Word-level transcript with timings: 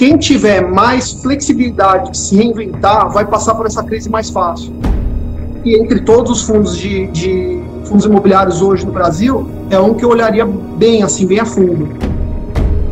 quem 0.00 0.16
tiver 0.16 0.66
mais 0.66 1.12
flexibilidade 1.12 2.12
de 2.12 2.16
se 2.16 2.34
reinventar 2.34 3.10
vai 3.12 3.26
passar 3.26 3.54
por 3.54 3.66
essa 3.66 3.82
crise 3.82 4.08
mais 4.08 4.30
fácil. 4.30 4.72
E 5.62 5.76
entre 5.78 6.00
todos 6.00 6.32
os 6.32 6.42
fundos 6.42 6.74
de, 6.78 7.06
de 7.08 7.62
fundos 7.84 8.06
imobiliários 8.06 8.62
hoje 8.62 8.86
no 8.86 8.92
Brasil, 8.92 9.46
é 9.68 9.78
um 9.78 9.92
que 9.92 10.02
eu 10.02 10.08
olharia 10.08 10.46
bem, 10.46 11.02
assim, 11.02 11.26
bem 11.26 11.38
a 11.38 11.44
fundo. 11.44 11.86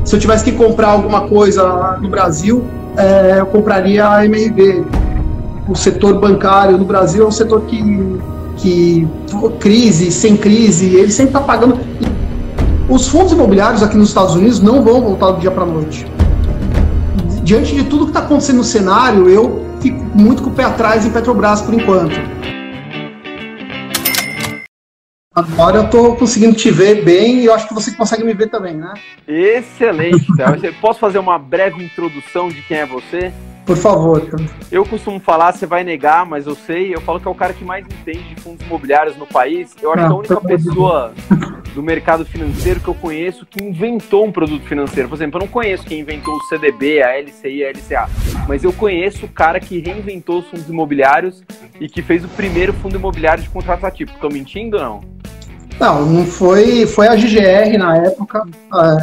Se 0.04 0.16
eu 0.16 0.20
tivesse 0.20 0.44
que 0.44 0.52
comprar 0.52 0.88
alguma 0.88 1.22
coisa 1.22 1.96
no 1.98 2.10
Brasil, 2.10 2.62
é, 2.94 3.36
eu 3.40 3.46
compraria 3.46 4.06
a 4.06 4.26
MRV. 4.26 4.84
O 5.66 5.74
setor 5.74 6.20
bancário 6.20 6.76
no 6.76 6.84
Brasil 6.84 7.24
é 7.24 7.26
um 7.26 7.30
setor 7.30 7.62
que, 7.62 8.20
que 8.58 9.08
crise, 9.58 10.12
sem 10.12 10.36
crise, 10.36 10.94
ele 10.94 11.10
sempre 11.10 11.30
está 11.30 11.40
pagando. 11.40 11.78
Os 12.86 13.08
fundos 13.08 13.32
imobiliários 13.32 13.82
aqui 13.82 13.96
nos 13.96 14.08
Estados 14.08 14.34
Unidos 14.34 14.60
não 14.60 14.82
vão 14.82 15.00
voltar 15.00 15.30
do 15.30 15.40
dia 15.40 15.50
para 15.50 15.62
a 15.62 15.66
noite 15.66 16.17
diante 17.48 17.74
de 17.74 17.82
tudo 17.84 18.04
que 18.04 18.10
está 18.10 18.20
acontecendo 18.20 18.58
no 18.58 18.64
cenário, 18.64 19.26
eu 19.26 19.64
fico 19.80 19.98
muito 20.14 20.42
com 20.42 20.50
o 20.50 20.52
pé 20.52 20.64
atrás 20.64 21.06
em 21.06 21.10
Petrobras 21.10 21.62
por 21.62 21.72
enquanto. 21.72 22.14
Agora 25.34 25.78
eu 25.78 25.84
estou 25.84 26.14
conseguindo 26.14 26.54
te 26.54 26.70
ver 26.70 27.02
bem 27.02 27.38
e 27.38 27.46
eu 27.46 27.54
acho 27.54 27.66
que 27.66 27.72
você 27.72 27.90
consegue 27.92 28.22
me 28.22 28.34
ver 28.34 28.50
também, 28.50 28.74
né? 28.74 28.92
Excelente, 29.26 30.26
Posso 30.78 31.00
fazer 31.00 31.18
uma 31.18 31.38
breve 31.38 31.82
introdução 31.82 32.50
de 32.50 32.60
quem 32.60 32.76
é 32.76 32.86
você? 32.86 33.32
Por 33.68 33.76
favor. 33.76 34.26
Eu 34.72 34.82
costumo 34.86 35.20
falar, 35.20 35.52
você 35.52 35.66
vai 35.66 35.84
negar, 35.84 36.24
mas 36.24 36.46
eu 36.46 36.54
sei, 36.54 36.94
eu 36.94 37.02
falo 37.02 37.20
que 37.20 37.28
é 37.28 37.30
o 37.30 37.34
cara 37.34 37.52
que 37.52 37.62
mais 37.62 37.84
entende 37.84 38.34
de 38.34 38.40
fundos 38.40 38.66
imobiliários 38.66 39.14
no 39.18 39.26
país. 39.26 39.76
Eu 39.82 39.92
acho 39.92 40.00
que 40.00 40.06
é 40.06 40.10
a 40.10 40.16
única 40.16 40.40
pessoa 40.40 41.12
do 41.74 41.82
mercado 41.82 42.24
financeiro 42.24 42.80
que 42.80 42.88
eu 42.88 42.94
conheço 42.94 43.44
que 43.44 43.62
inventou 43.62 44.24
um 44.24 44.32
produto 44.32 44.62
financeiro. 44.62 45.06
Por 45.06 45.16
exemplo, 45.16 45.38
eu 45.38 45.40
não 45.44 45.52
conheço 45.52 45.84
quem 45.84 46.00
inventou 46.00 46.34
o 46.34 46.40
CDB, 46.44 47.02
a 47.02 47.20
LCI, 47.20 47.62
a 47.62 47.68
LCA, 47.68 48.10
mas 48.48 48.64
eu 48.64 48.72
conheço 48.72 49.26
o 49.26 49.28
cara 49.28 49.60
que 49.60 49.78
reinventou 49.80 50.38
os 50.38 50.46
fundos 50.46 50.66
imobiliários 50.66 51.42
e 51.78 51.90
que 51.90 52.00
fez 52.00 52.24
o 52.24 52.28
primeiro 52.28 52.72
fundo 52.72 52.96
imobiliário 52.96 53.42
de 53.42 53.50
contratos 53.50 53.84
atípicos. 53.84 54.14
Estou 54.14 54.32
mentindo 54.32 54.78
ou 54.78 54.82
não? 54.82 55.00
Não, 55.78 56.06
não 56.06 56.24
foi, 56.24 56.86
foi 56.86 57.06
a 57.06 57.14
GGR 57.14 57.76
na 57.78 57.98
época, 57.98 58.44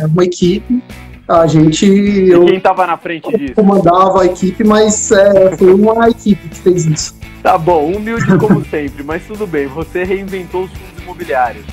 é, 0.01 0.07
uma 0.07 0.23
equipe 0.25 0.81
a 1.27 1.47
gente. 1.47 1.85
E 1.85 2.29
eu 2.29 2.45
quem 2.45 2.57
estava 2.57 2.85
na 2.85 2.97
frente 2.97 3.35
disso? 3.37 3.55
Comandava 3.55 4.21
a 4.21 4.25
equipe, 4.25 4.63
mas 4.63 5.11
é, 5.11 5.55
foi 5.57 5.73
uma 5.73 6.09
equipe 6.09 6.47
que 6.49 6.57
fez 6.57 6.85
isso. 6.85 7.15
Tá 7.41 7.57
bom, 7.57 7.91
humilde 7.91 8.37
como 8.37 8.63
sempre, 8.65 9.03
mas 9.03 9.23
tudo 9.25 9.45
bem. 9.45 9.67
Você 9.67 10.03
reinventou 10.03 10.63
os 10.63 10.71
fundos 10.71 11.03
imobiliários. 11.03 11.65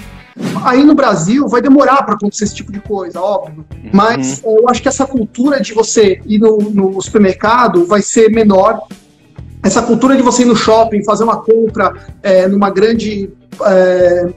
Aí 0.64 0.82
no 0.82 0.94
Brasil 0.94 1.46
vai 1.48 1.60
demorar 1.60 2.02
para 2.02 2.14
acontecer 2.14 2.44
esse 2.44 2.54
tipo 2.54 2.72
de 2.72 2.80
coisa, 2.80 3.20
óbvio. 3.20 3.64
Uhum. 3.72 3.90
Mas 3.92 4.42
eu 4.44 4.68
acho 4.68 4.80
que 4.80 4.88
essa 4.88 5.06
cultura 5.06 5.60
de 5.60 5.72
você 5.72 6.20
ir 6.26 6.38
no, 6.38 6.58
no 6.58 7.00
supermercado 7.00 7.86
vai 7.86 8.00
ser 8.00 8.30
menor. 8.30 8.82
Essa 9.62 9.82
cultura 9.82 10.16
de 10.16 10.22
você 10.22 10.42
ir 10.42 10.46
no 10.46 10.56
shopping, 10.56 11.04
fazer 11.04 11.24
uma 11.24 11.42
compra 11.42 11.94
é, 12.22 12.48
numa 12.48 12.70
grande. 12.70 13.30
É, 13.66 14.32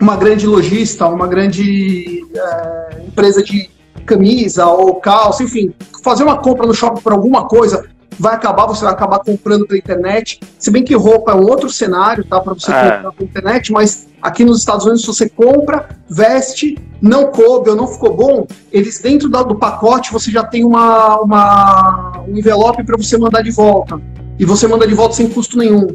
uma 0.00 0.16
grande 0.16 0.48
lojista, 0.48 1.06
uma 1.06 1.28
grande 1.28 2.24
é, 2.34 3.04
empresa 3.06 3.40
de 3.40 3.70
camisa 4.02 4.66
ou 4.66 4.96
calça, 4.96 5.42
enfim, 5.42 5.72
fazer 6.02 6.24
uma 6.24 6.38
compra 6.38 6.66
no 6.66 6.74
shopping 6.74 7.00
por 7.00 7.12
alguma 7.12 7.46
coisa 7.46 7.84
vai 8.18 8.34
acabar, 8.34 8.66
você 8.66 8.84
vai 8.84 8.92
acabar 8.92 9.18
comprando 9.20 9.66
pela 9.66 9.78
internet. 9.78 10.40
Se 10.58 10.70
bem 10.70 10.84
que 10.84 10.94
roupa 10.94 11.32
é 11.32 11.34
um 11.34 11.42
outro 11.42 11.68
cenário, 11.70 12.24
tá? 12.24 12.40
Para 12.40 12.54
você 12.54 12.72
é. 12.72 12.90
comprar 12.96 13.12
pela 13.12 13.28
internet, 13.28 13.72
mas 13.72 14.08
aqui 14.20 14.44
nos 14.44 14.60
Estados 14.60 14.84
Unidos, 14.84 15.02
se 15.02 15.06
você 15.06 15.28
compra, 15.28 15.88
veste, 16.08 16.78
não 17.00 17.32
coube 17.32 17.70
ou 17.70 17.76
não 17.76 17.86
ficou 17.86 18.14
bom, 18.14 18.46
eles 18.70 19.00
dentro 19.00 19.28
do 19.28 19.56
pacote 19.56 20.12
você 20.12 20.30
já 20.30 20.44
tem 20.44 20.64
uma, 20.64 21.20
uma 21.20 22.24
um 22.28 22.36
envelope 22.36 22.84
para 22.84 22.96
você 22.96 23.18
mandar 23.18 23.42
de 23.42 23.50
volta. 23.50 24.00
E 24.42 24.44
você 24.44 24.66
manda 24.66 24.88
de 24.88 24.92
volta 24.92 25.14
sem 25.14 25.28
custo 25.28 25.56
nenhum. 25.56 25.86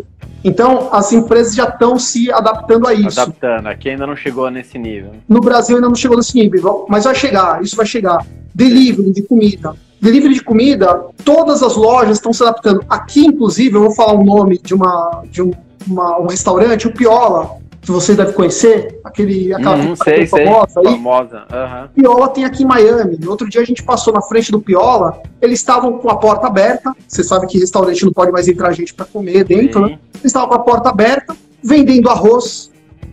Então, 0.42 0.88
as 0.94 1.12
empresas 1.12 1.54
já 1.54 1.66
estão 1.66 2.00
se 2.00 2.32
adaptando 2.32 2.88
a 2.88 2.94
isso. 2.94 3.20
Adaptando, 3.20 3.68
aqui 3.68 3.90
ainda 3.90 4.08
não 4.08 4.16
chegou 4.16 4.50
nesse 4.50 4.78
nível. 4.78 5.12
No 5.28 5.42
Brasil 5.42 5.76
ainda 5.76 5.90
não 5.90 5.96
chegou 5.96 6.16
nesse 6.16 6.34
nível, 6.34 6.86
mas 6.88 7.04
vai 7.04 7.14
chegar, 7.14 7.62
isso 7.62 7.76
vai 7.76 7.86
chegar. 7.86 8.26
Delivery 8.56 9.12
de 9.12 9.24
comida. 9.24 9.76
Delivery 10.02 10.36
de 10.36 10.44
comida, 10.46 11.08
todas 11.26 11.62
as 11.62 11.76
lojas 11.76 12.20
estão 12.20 12.32
se 12.32 12.42
adaptando. 12.42 12.86
Aqui, 12.90 13.26
inclusive, 13.26 13.76
eu 13.76 13.82
vou 13.82 13.92
falar 13.94 14.14
o 14.14 14.24
nome 14.24 14.58
de, 14.64 14.74
uma, 14.74 15.24
de 15.30 15.42
um, 15.42 15.52
uma, 15.86 16.18
um 16.18 16.28
restaurante, 16.28 16.88
o 16.88 16.94
Piola 16.94 17.58
que 17.88 17.92
você 17.94 18.14
deve 18.14 18.34
conhecer, 18.34 19.00
aquele, 19.02 19.54
aquela 19.54 19.78
uhum, 19.78 19.96
sei, 19.96 20.28
famosa 20.28 20.68
sei. 20.74 20.88
aí. 20.88 20.94
Famosa. 20.94 21.38
Uhum. 21.38 21.88
Piola 21.96 22.28
tem 22.28 22.44
aqui 22.44 22.64
em 22.64 22.66
Miami. 22.66 23.18
Outro 23.26 23.48
dia 23.48 23.62
a 23.62 23.64
gente 23.64 23.82
passou 23.82 24.14
na 24.14 24.22
frente 24.22 24.52
do 24.52 24.60
Piola, 24.60 25.22
eles 25.42 25.60
estavam 25.60 25.98
com 25.98 26.10
a 26.10 26.18
porta 26.18 26.48
aberta. 26.48 26.94
Você 27.08 27.24
sabe 27.24 27.48
que 27.48 27.58
restaurante 27.58 28.04
não 28.04 28.12
pode 28.12 28.30
mais 28.30 28.46
entrar 28.50 28.74
gente 28.74 28.94
para 28.94 29.06
comer 29.06 29.46
dentro, 29.46 29.80
né? 29.80 30.00
Eles 30.16 30.26
estavam 30.26 30.50
com 30.50 30.56
a 30.56 30.60
porta 30.60 30.90
aberta, 30.90 31.34
vendendo 31.64 32.10
arroz, 32.10 32.70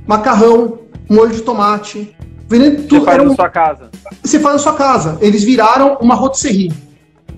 macarrão, 0.09 0.81
molho 1.09 1.33
de 1.33 1.43
tomate, 1.43 2.13
vendendo 2.49 2.83
tudo. 2.89 2.99
Você 2.99 3.05
faz 3.05 3.23
um... 3.23 3.27
na 3.27 3.35
sua 3.37 3.49
casa. 3.49 3.91
Você 4.25 4.41
faz 4.41 4.55
na 4.55 4.59
sua 4.59 4.75
casa. 4.75 5.19
Eles 5.21 5.45
viraram 5.45 5.99
uma 6.01 6.17
rotisserie. 6.17 6.73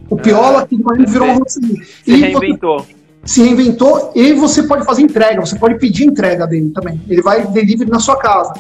O 0.09 0.17
Piola 0.17 0.63
aqui 0.63 0.75
de 0.75 0.83
Miami 0.83 1.05
virou 1.05 1.29
uma 1.29 1.37
rotisserie. 1.37 1.85
Se 1.85 2.13
e 2.13 2.17
reinventou. 2.17 2.79
Você 2.79 2.96
se 3.27 3.43
reinventou 3.43 4.13
e 4.15 4.33
você 4.33 4.63
pode 4.63 4.85
fazer 4.85 5.03
entrega, 5.03 5.45
você 5.45 5.57
pode 5.57 5.79
pedir 5.79 6.05
entrega 6.05 6.47
dele 6.47 6.71
também. 6.71 7.01
Ele 7.09 7.21
vai 7.21 7.45
delivery 7.47 7.91
na 7.91 7.99
sua 7.99 8.17
casa. 8.17 8.55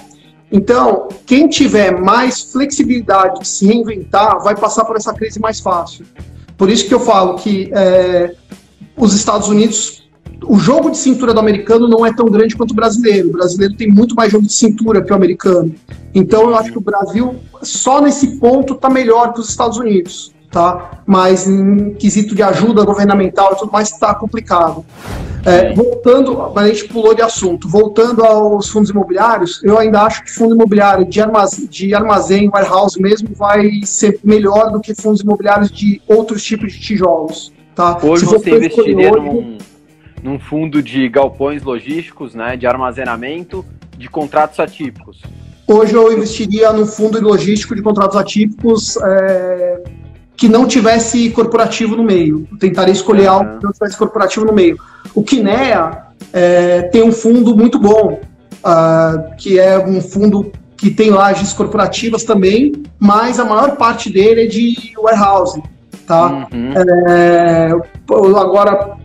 Então, 0.51 1.09
quem 1.25 1.49
tiver 1.49 1.99
mais 1.99 2.43
flexibilidade 2.53 3.41
de 3.41 3.49
se 3.49 3.67
reinventar 3.67 4.43
vai 4.43 4.57
passar 4.57 4.85
por 4.85 4.97
essa 4.97 5.15
crise 5.15 5.41
mais 5.41 5.61
fácil. 5.61 6.05
Por 6.59 6.69
isso 6.69 6.87
que 6.87 6.95
eu 6.95 7.01
falo 7.01 7.37
que 7.37 7.71
é, 7.73 8.35
os 8.97 9.15
Estados 9.15 9.49
Unidos, 9.49 10.09
o 10.45 10.59
jogo 10.59 10.91
de 10.91 10.99
cintura 10.99 11.33
do 11.33 11.41
americano 11.41 11.89
não 11.89 12.05
é 12.05 12.13
tão 12.13 12.27
grande 12.27 12.57
quanto 12.57 12.73
o 12.73 12.75
brasileiro. 12.75 13.29
O 13.29 13.33
brasileiro 13.33 13.75
tem 13.77 13.89
muito 13.89 14.15
mais 14.15 14.33
jogo 14.33 14.47
de 14.47 14.53
cintura 14.53 15.03
que 15.03 15.13
o 15.13 15.17
americano. 15.17 15.75
Então, 16.15 16.43
eu 16.49 16.57
acho 16.57 16.73
que 16.73 16.79
o 16.79 16.81
Brasil, 16.81 17.37
só 17.63 18.01
nesse 18.01 18.39
ponto, 18.39 18.75
está 18.75 18.89
melhor 18.89 19.33
que 19.33 19.41
os 19.41 19.49
Estados 19.49 19.79
Unidos 19.79 20.35
tá? 20.57 21.03
Mas 21.05 21.47
em 21.47 21.93
quesito 21.93 22.35
de 22.35 22.43
ajuda 22.43 22.83
governamental 22.83 23.53
e 23.53 23.59
tudo 23.59 23.71
mais 23.71 23.91
está 23.91 24.15
complicado. 24.15 24.87
É, 25.45 25.75
voltando, 25.75 26.59
a 26.59 26.67
gente 26.67 26.89
pulou 26.89 27.15
de 27.15 27.21
assunto. 27.21 27.69
Voltando 27.69 28.25
aos 28.25 28.71
fundos 28.71 28.89
imobiliários, 28.89 29.63
eu 29.63 29.79
ainda 29.79 30.01
acho 30.01 30.25
que 30.25 30.33
fundo 30.33 30.55
imobiliário 30.55 31.05
de 31.05 31.21
armazém, 31.21 31.67
de 31.67 31.95
armazém, 31.95 32.49
warehouse 32.49 32.99
mesmo, 32.99 33.29
vai 33.35 33.83
ser 33.85 34.19
melhor 34.25 34.73
do 34.73 34.81
que 34.81 34.95
fundos 34.95 35.21
imobiliários 35.21 35.71
de 35.71 36.01
outros 36.09 36.43
tipos 36.43 36.73
de 36.73 36.81
tijolos. 36.81 37.53
Tá? 37.75 37.99
Hoje 38.03 38.25
você 38.25 38.57
investiria 38.57 39.13
hoje, 39.13 39.27
num, 39.27 39.59
num 40.23 40.39
fundo 40.39 40.83
de 40.83 41.07
galpões 41.11 41.63
logísticos, 41.63 42.35
né, 42.35 42.57
de 42.57 42.67
armazenamento, 42.67 43.63
de 43.99 44.09
contratos 44.09 44.59
atípicos. 44.59 45.21
Hoje 45.69 45.95
eu 45.95 46.13
investiria 46.13 46.73
no 46.73 46.87
fundo 46.87 47.21
logístico 47.21 47.75
de 47.75 47.83
contratos 47.83 48.17
atípicos 48.17 48.97
é, 48.99 49.66
que 50.37 50.49
não 50.49 50.67
tivesse 50.67 51.31
corporativo 51.31 51.97
no 51.97 52.05
meio. 52.05 52.47
Eu 52.53 52.59
tentaria 52.59 52.93
escolher 52.93 53.27
algo 53.27 53.59
que 53.59 53.65
não 53.65 53.73
tivesse 53.73 53.97
corporativo 53.97 54.45
no 54.45 54.53
meio. 54.53 54.79
O 55.15 55.23
Kinea 55.23 56.03
é, 56.33 56.83
tem 56.83 57.03
um 57.03 57.13
fundo 57.13 57.57
muito 57.57 57.79
bom, 57.79 58.21
uh, 58.63 59.37
que 59.39 59.59
é 59.59 59.79
um 59.79 60.01
fundo 60.01 60.53
que 60.77 60.91
tem 60.91 61.11
lajes 61.11 61.55
corporativas 61.55 62.23
também, 62.23 62.73
mas 62.99 63.41
a 63.41 63.45
maior 63.45 63.77
parte 63.77 64.13
dele 64.13 64.45
é 64.45 64.47
de 64.47 64.93
warehouse. 64.99 65.63
Tá? 66.07 66.47
Uhum. 66.53 66.73
É, 67.09 67.71
agora, 68.39 68.97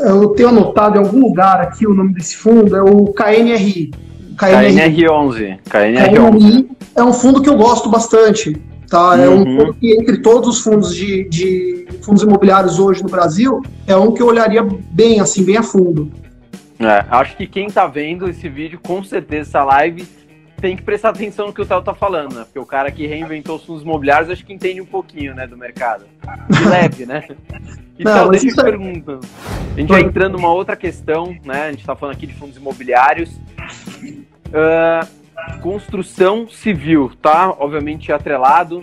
eu 0.00 0.28
tenho 0.28 0.50
anotado 0.50 0.96
em 0.96 1.00
algum 1.00 1.20
lugar 1.20 1.60
aqui 1.60 1.86
o 1.86 1.92
nome 1.92 2.14
desse 2.14 2.36
fundo, 2.36 2.76
é 2.76 2.82
o 2.82 3.06
KNRI. 3.12 3.90
KNR, 4.38 5.08
11 5.10 5.58
KNR11. 5.68 6.36
KNRI 6.38 6.68
é 6.94 7.02
um 7.02 7.12
fundo 7.12 7.42
que 7.42 7.48
eu 7.48 7.56
gosto 7.56 7.88
bastante. 7.88 8.56
Tá? 8.88 9.18
É 9.18 9.28
um 9.28 9.38
uhum. 9.38 9.44
fundo 9.44 9.74
que, 9.74 9.92
entre 9.92 10.18
todos 10.18 10.48
os 10.48 10.60
fundos 10.62 10.94
de, 10.94 11.28
de, 11.28 11.88
fundos 12.02 12.22
imobiliários 12.22 12.78
hoje 12.78 13.02
no 13.02 13.08
Brasil, 13.08 13.62
é 13.86 13.96
um 13.96 14.12
que 14.12 14.22
eu 14.22 14.26
olharia 14.26 14.62
bem, 14.62 15.20
assim, 15.20 15.44
bem 15.44 15.56
a 15.56 15.62
fundo. 15.62 16.12
É, 16.78 17.04
acho 17.10 17.36
que 17.36 17.46
quem 17.46 17.66
está 17.66 17.86
vendo 17.86 18.28
esse 18.28 18.48
vídeo, 18.48 18.78
com 18.80 19.02
certeza, 19.02 19.48
essa 19.48 19.64
live, 19.64 20.06
tem 20.60 20.76
que 20.76 20.82
prestar 20.82 21.10
atenção 21.10 21.46
no 21.46 21.52
que 21.52 21.60
o 21.60 21.66
Theo 21.66 21.82
tá 21.82 21.94
falando, 21.94 22.34
né? 22.34 22.44
Porque 22.44 22.58
o 22.58 22.66
cara 22.66 22.90
que 22.90 23.06
reinventou 23.06 23.56
os 23.56 23.64
fundos 23.64 23.82
imobiliários, 23.82 24.30
acho 24.30 24.44
que 24.44 24.52
entende 24.52 24.80
um 24.80 24.86
pouquinho, 24.86 25.34
né, 25.34 25.46
do 25.46 25.56
mercado. 25.56 26.04
De 26.48 26.64
leve, 26.68 27.06
né? 27.06 27.24
Então, 27.98 28.24
Não, 28.24 28.30
deixa 28.30 28.48
eu 28.48 28.54
te 28.54 28.60
é... 28.60 28.64
perguntar. 28.64 29.18
A 29.74 29.80
gente 29.80 29.88
vai 29.88 30.02
entrando 30.02 30.34
numa 30.34 30.52
outra 30.52 30.76
questão, 30.76 31.36
né? 31.44 31.64
A 31.64 31.70
gente 31.70 31.80
está 31.80 31.96
falando 31.96 32.14
aqui 32.14 32.26
de 32.26 32.34
fundos 32.34 32.56
imobiliários. 32.56 33.30
Uh, 34.48 35.06
construção 35.62 36.48
civil, 36.48 37.12
tá? 37.20 37.50
Obviamente 37.58 38.12
atrelado, 38.12 38.82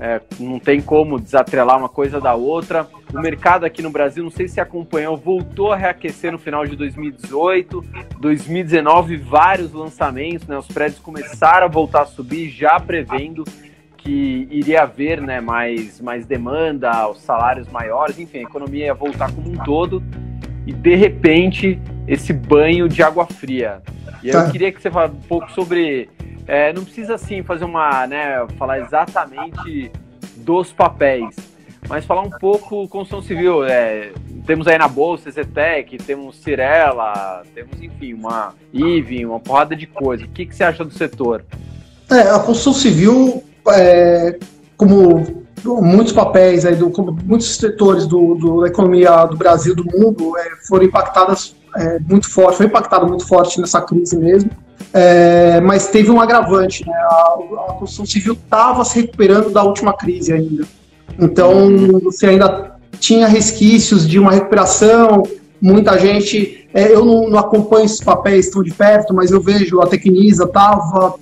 é, 0.00 0.20
não 0.40 0.58
tem 0.58 0.80
como 0.80 1.20
desatrelar 1.20 1.78
uma 1.78 1.88
coisa 1.88 2.20
da 2.20 2.34
outra. 2.34 2.86
O 3.12 3.20
mercado 3.20 3.64
aqui 3.64 3.80
no 3.80 3.90
Brasil, 3.90 4.24
não 4.24 4.30
sei 4.30 4.48
se 4.48 4.60
acompanhou, 4.60 5.16
voltou 5.16 5.72
a 5.72 5.76
reaquecer 5.76 6.32
no 6.32 6.38
final 6.38 6.66
de 6.66 6.74
2018, 6.76 7.84
2019, 8.18 9.16
vários 9.16 9.72
lançamentos, 9.72 10.46
né? 10.46 10.58
Os 10.58 10.66
prédios 10.66 11.00
começaram 11.00 11.66
a 11.66 11.70
voltar 11.70 12.02
a 12.02 12.06
subir, 12.06 12.48
já 12.48 12.80
prevendo 12.80 13.44
que 14.04 14.46
iria 14.50 14.82
haver 14.82 15.20
né, 15.20 15.40
mais, 15.40 15.98
mais 16.00 16.26
demanda, 16.26 17.08
os 17.08 17.22
salários 17.22 17.66
maiores, 17.68 18.18
enfim, 18.18 18.38
a 18.38 18.42
economia 18.42 18.86
ia 18.86 18.94
voltar 18.94 19.32
como 19.32 19.48
um 19.48 19.56
todo, 19.64 20.02
e 20.66 20.72
de 20.74 20.94
repente 20.94 21.80
esse 22.06 22.32
banho 22.32 22.86
de 22.86 23.02
água 23.02 23.24
fria. 23.24 23.80
E 24.24 24.30
tá. 24.30 24.46
eu 24.46 24.50
queria 24.50 24.72
que 24.72 24.80
você 24.80 24.90
falasse 24.90 25.14
um 25.14 25.28
pouco 25.28 25.52
sobre. 25.52 26.08
É, 26.46 26.72
não 26.72 26.82
precisa 26.82 27.14
assim 27.14 27.42
fazer 27.42 27.66
uma. 27.66 28.06
Né, 28.06 28.46
falar 28.58 28.80
exatamente 28.80 29.92
dos 30.36 30.72
papéis, 30.72 31.36
mas 31.86 32.06
falar 32.06 32.22
um 32.22 32.30
pouco 32.30 32.88
construção 32.88 33.20
civil. 33.20 33.66
É, 33.66 34.12
temos 34.46 34.66
aí 34.66 34.78
na 34.78 34.88
bolsa 34.88 35.30
Zetec, 35.30 35.98
temos 35.98 36.36
Cirela, 36.36 37.42
temos 37.54 37.80
enfim, 37.82 38.14
uma 38.14 38.54
IVE, 38.72 39.26
uma 39.26 39.38
porrada 39.38 39.76
de 39.76 39.86
coisa. 39.86 40.24
O 40.24 40.28
que, 40.28 40.46
que 40.46 40.56
você 40.56 40.64
acha 40.64 40.82
do 40.82 40.90
setor? 40.90 41.44
É, 42.10 42.20
a 42.30 42.38
construção 42.38 42.72
civil, 42.72 43.44
é, 43.68 44.38
como 44.76 45.43
muitos 45.64 46.12
papéis, 46.12 46.64
aí 46.64 46.76
do, 46.76 46.92
muitos 47.24 47.56
setores 47.56 48.06
do, 48.06 48.34
do, 48.34 48.60
da 48.60 48.68
economia 48.68 49.24
do 49.26 49.36
Brasil, 49.36 49.74
do 49.74 49.84
mundo, 49.84 50.36
é, 50.38 50.66
foram 50.66 50.84
impactadas 50.84 51.54
é, 51.76 51.98
muito 52.00 52.30
forte, 52.30 52.58
foi 52.58 52.66
impactado 52.66 53.06
muito 53.06 53.26
forte 53.26 53.60
nessa 53.60 53.80
crise 53.80 54.16
mesmo. 54.16 54.50
É, 54.92 55.60
mas 55.60 55.88
teve 55.88 56.10
um 56.10 56.20
agravante, 56.20 56.86
né? 56.86 56.94
A, 56.94 57.36
a 57.68 57.72
construção 57.74 58.06
civil 58.06 58.34
estava 58.34 58.84
se 58.84 59.00
recuperando 59.00 59.50
da 59.50 59.62
última 59.62 59.92
crise 59.92 60.32
ainda. 60.32 60.64
Então, 61.18 62.00
você 62.02 62.26
ainda 62.26 62.76
tinha 63.00 63.26
resquícios 63.26 64.08
de 64.08 64.18
uma 64.18 64.32
recuperação, 64.32 65.24
muita 65.60 65.98
gente. 65.98 66.68
É, 66.72 66.92
eu 66.92 67.04
não, 67.04 67.28
não, 67.28 67.38
acompanho 67.38 67.84
esses 67.84 68.00
papéis 68.00 68.50
tão 68.50 68.62
de 68.62 68.72
perto, 68.72 69.14
mas 69.14 69.30
eu 69.30 69.40
vejo 69.40 69.80
a 69.80 69.86
Tecnisa 69.86 70.44
estava 70.44 71.14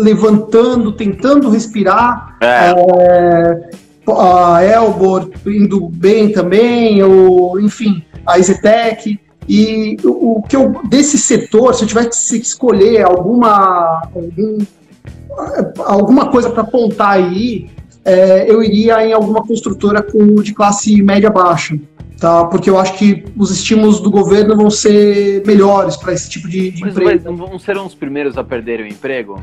levantando, 0.00 0.92
tentando 0.92 1.50
respirar. 1.50 2.36
É. 2.40 2.74
É, 3.00 3.70
a 4.06 4.62
Elbor 4.62 5.30
indo 5.46 5.88
bem 5.88 6.30
também, 6.30 7.02
ou, 7.02 7.58
enfim, 7.60 8.02
a 8.26 8.38
Zetec. 8.38 9.18
E 9.48 9.96
o, 10.02 10.38
o, 10.38 10.42
que 10.42 10.56
eu, 10.56 10.80
desse 10.88 11.18
setor, 11.18 11.74
se 11.74 11.84
eu 11.84 11.88
tivesse 11.88 12.38
que 12.38 12.46
escolher 12.46 13.04
alguma, 13.04 14.02
algum, 14.14 14.58
alguma 15.78 16.30
coisa 16.30 16.48
para 16.50 16.62
apontar 16.62 17.12
aí, 17.12 17.68
é, 18.04 18.50
eu 18.50 18.62
iria 18.62 19.06
em 19.06 19.12
alguma 19.12 19.46
construtora 19.46 20.02
com, 20.02 20.36
de 20.36 20.54
classe 20.54 21.02
média 21.02 21.30
baixa, 21.30 21.78
tá? 22.24 22.46
Porque 22.46 22.70
eu 22.70 22.78
acho 22.78 22.94
que 22.94 23.22
os 23.36 23.50
estímulos 23.50 24.00
do 24.00 24.10
governo 24.10 24.56
vão 24.56 24.70
ser 24.70 25.42
melhores 25.46 25.94
para 25.94 26.14
esse 26.14 26.30
tipo 26.30 26.48
de, 26.48 26.70
de 26.70 26.80
mas, 26.80 26.96
emprego. 26.96 27.32
Mas 27.32 27.50
não 27.50 27.58
serão 27.58 27.84
os 27.84 27.94
primeiros 27.94 28.38
a 28.38 28.42
perderem 28.42 28.86
o 28.86 28.88
emprego? 28.88 29.42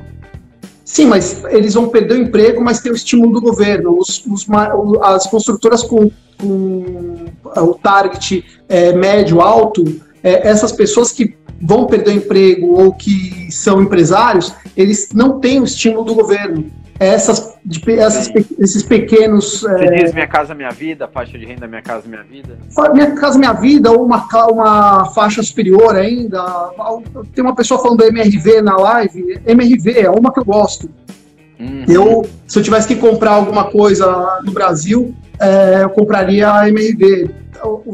Sim, 0.83 1.05
mas 1.05 1.43
eles 1.51 1.75
vão 1.75 1.89
perder 1.89 2.15
o 2.15 2.17
emprego, 2.23 2.59
mas 2.59 2.79
tem 2.79 2.91
o 2.91 2.95
estímulo 2.95 3.33
do 3.33 3.39
governo. 3.39 3.99
Os, 3.99 4.25
os, 4.25 4.47
as 5.03 5.27
construtoras 5.27 5.83
com, 5.83 6.09
com 6.39 7.25
o 7.55 7.73
target 7.75 8.43
é, 8.67 8.93
médio, 8.93 9.41
alto, 9.41 9.83
é, 10.23 10.47
essas 10.47 10.71
pessoas 10.71 11.11
que 11.11 11.35
vão 11.61 11.85
perder 11.85 12.09
o 12.09 12.13
emprego 12.13 12.81
ou 12.81 12.93
que 12.93 13.51
são 13.51 13.79
empresários, 13.79 14.51
eles 14.75 15.09
não 15.13 15.39
têm 15.39 15.59
o 15.59 15.65
estímulo 15.65 16.03
do 16.03 16.15
governo 16.15 16.80
essas, 17.01 17.57
de, 17.65 17.81
essas 17.99 18.31
esses 18.59 18.83
pequenos. 18.83 19.61
Você 19.61 19.85
é... 19.85 20.03
diz 20.03 20.13
Minha 20.13 20.27
Casa 20.27 20.53
Minha 20.53 20.69
Vida, 20.69 21.07
faixa 21.07 21.37
de 21.37 21.45
renda 21.45 21.67
Minha 21.67 21.81
Casa 21.81 22.07
Minha 22.07 22.21
Vida? 22.21 22.57
Minha 22.93 23.11
Casa 23.15 23.39
Minha 23.39 23.53
Vida, 23.53 23.91
ou 23.91 24.05
uma, 24.05 24.27
uma 24.51 25.05
faixa 25.05 25.41
superior 25.41 25.95
ainda. 25.95 26.71
Tem 27.33 27.43
uma 27.43 27.55
pessoa 27.55 27.81
falando 27.81 27.99
da 27.99 28.07
MRV 28.07 28.61
na 28.61 28.77
live. 28.77 29.41
MRV 29.47 29.99
é 29.99 30.11
uma 30.11 30.31
que 30.31 30.39
eu 30.39 30.45
gosto. 30.45 30.89
Uhum. 31.59 31.85
Eu, 31.87 32.25
se 32.47 32.59
eu 32.59 32.63
tivesse 32.63 32.87
que 32.87 32.95
comprar 32.95 33.31
alguma 33.31 33.65
coisa 33.65 34.39
no 34.43 34.51
Brasil, 34.51 35.15
é, 35.39 35.83
eu 35.83 35.89
compraria 35.89 36.51
a 36.51 36.69
MRV. 36.69 37.29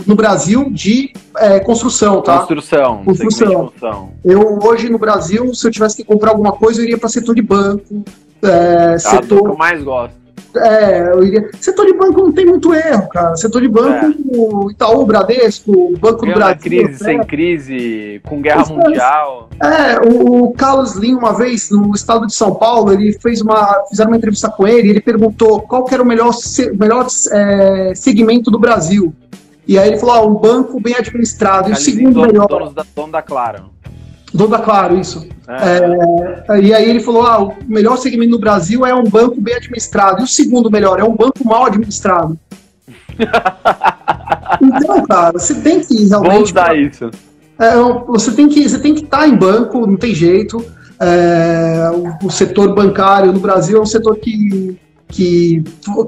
No 0.05 0.15
Brasil, 0.15 0.69
de 0.69 1.11
é, 1.37 1.59
construção, 1.59 2.21
tá? 2.21 2.39
Construção. 2.39 3.03
Construção. 3.03 4.11
Eu, 4.23 4.59
hoje, 4.63 4.89
no 4.89 4.97
Brasil, 4.97 5.53
se 5.53 5.67
eu 5.67 5.71
tivesse 5.71 5.97
que 5.97 6.05
comprar 6.05 6.31
alguma 6.31 6.53
coisa, 6.53 6.79
eu 6.79 6.85
iria 6.85 6.97
para 6.97 7.09
setor 7.09 7.35
de 7.35 7.41
banco, 7.41 8.05
é, 8.43 8.93
tá, 8.93 8.99
setor. 8.99 9.43
que 9.43 9.47
eu 9.47 9.57
mais 9.57 9.83
gosto. 9.83 10.27
É, 10.55 11.11
eu 11.11 11.23
iria. 11.23 11.49
Setor 11.59 11.85
de 11.85 11.93
banco 11.93 12.21
não 12.21 12.31
tem 12.31 12.45
muito 12.45 12.73
erro, 12.73 13.07
cara. 13.09 13.35
Setor 13.35 13.61
de 13.61 13.67
banco, 13.67 14.67
é. 14.67 14.71
Itaú, 14.71 15.05
Bradesco, 15.05 15.97
Banco 15.97 16.25
do 16.25 16.33
Brasil. 16.33 16.61
crise, 16.61 17.03
sem 17.03 17.23
crise, 17.23 18.21
com 18.27 18.41
guerra 18.41 18.65
mundial. 18.65 19.49
É, 19.61 19.99
o, 20.07 20.51
Carlos 20.51 20.95
Lin, 20.95 21.15
uma 21.15 21.33
vez, 21.33 21.69
no 21.69 21.93
estado 21.93 22.25
de 22.25 22.33
São 22.33 22.55
Paulo, 22.55 22.91
ele 22.91 23.13
fez 23.19 23.41
uma. 23.41 23.83
Fizeram 23.89 24.11
uma 24.11 24.17
entrevista 24.17 24.49
com 24.49 24.67
ele 24.67 24.87
e 24.87 24.91
ele 24.91 25.01
perguntou 25.01 25.61
qual 25.61 25.85
era 25.91 26.01
o 26.01 26.05
melhor, 26.05 26.31
melhor 26.79 27.07
é, 27.31 27.93
segmento 27.95 28.49
do 28.49 28.59
Brasil. 28.59 29.13
E 29.67 29.77
aí 29.77 29.89
ele 29.89 29.97
falou: 29.97 30.15
ah, 30.15 30.25
um 30.25 30.35
banco 30.35 30.79
bem 30.79 30.95
administrado. 30.95 31.69
E 31.69 31.73
o 31.73 31.75
segundo 31.75 32.13
dono, 32.13 32.27
melhor. 32.27 32.47
Dono 32.47 32.71
da, 32.71 32.85
dono 32.95 33.11
da 33.11 33.21
Claro. 33.21 33.76
Dono 34.37 34.51
da 34.51 34.59
Claro, 34.59 34.99
isso. 34.99 35.27
É. 35.47 36.53
É, 36.55 36.61
e 36.61 36.73
aí 36.73 36.87
ele 36.87 36.99
falou: 36.99 37.25
ah, 37.25 37.43
o 37.43 37.55
melhor 37.67 37.97
segmento 37.97 38.31
no 38.31 38.39
Brasil 38.39 38.85
é 38.85 38.93
um 38.93 39.03
banco 39.03 39.41
bem 39.41 39.55
administrado. 39.55 40.21
E 40.21 40.23
o 40.23 40.27
segundo 40.27 40.69
melhor 40.69 40.99
é 40.99 41.03
um 41.03 41.15
banco 41.15 41.43
mal 41.43 41.65
administrado. 41.65 42.37
então, 44.61 45.03
cara, 45.07 45.39
você 45.39 45.55
tem 45.55 45.79
que 45.79 46.07
realmente. 46.07 46.33
Vamos 46.33 46.51
dar 46.51 46.77
isso. 46.77 47.09
É, 47.59 47.75
você 48.05 48.31
tem 48.31 48.47
que 48.47 48.69
você 48.69 48.77
tem 48.77 48.93
que 48.93 49.05
estar 49.05 49.19
tá 49.19 49.27
em 49.27 49.35
banco, 49.35 49.87
não 49.87 49.97
tem 49.97 50.13
jeito. 50.13 50.63
É, 50.99 51.89
o, 52.21 52.27
o, 52.27 52.29
setor 52.29 52.75
bancário 52.75 53.33
no 53.33 53.39
Brasil 53.39 53.77
é 53.77 53.81
um 53.81 53.85
setor 53.85 54.17
que, 54.17 54.77
que 55.07 55.63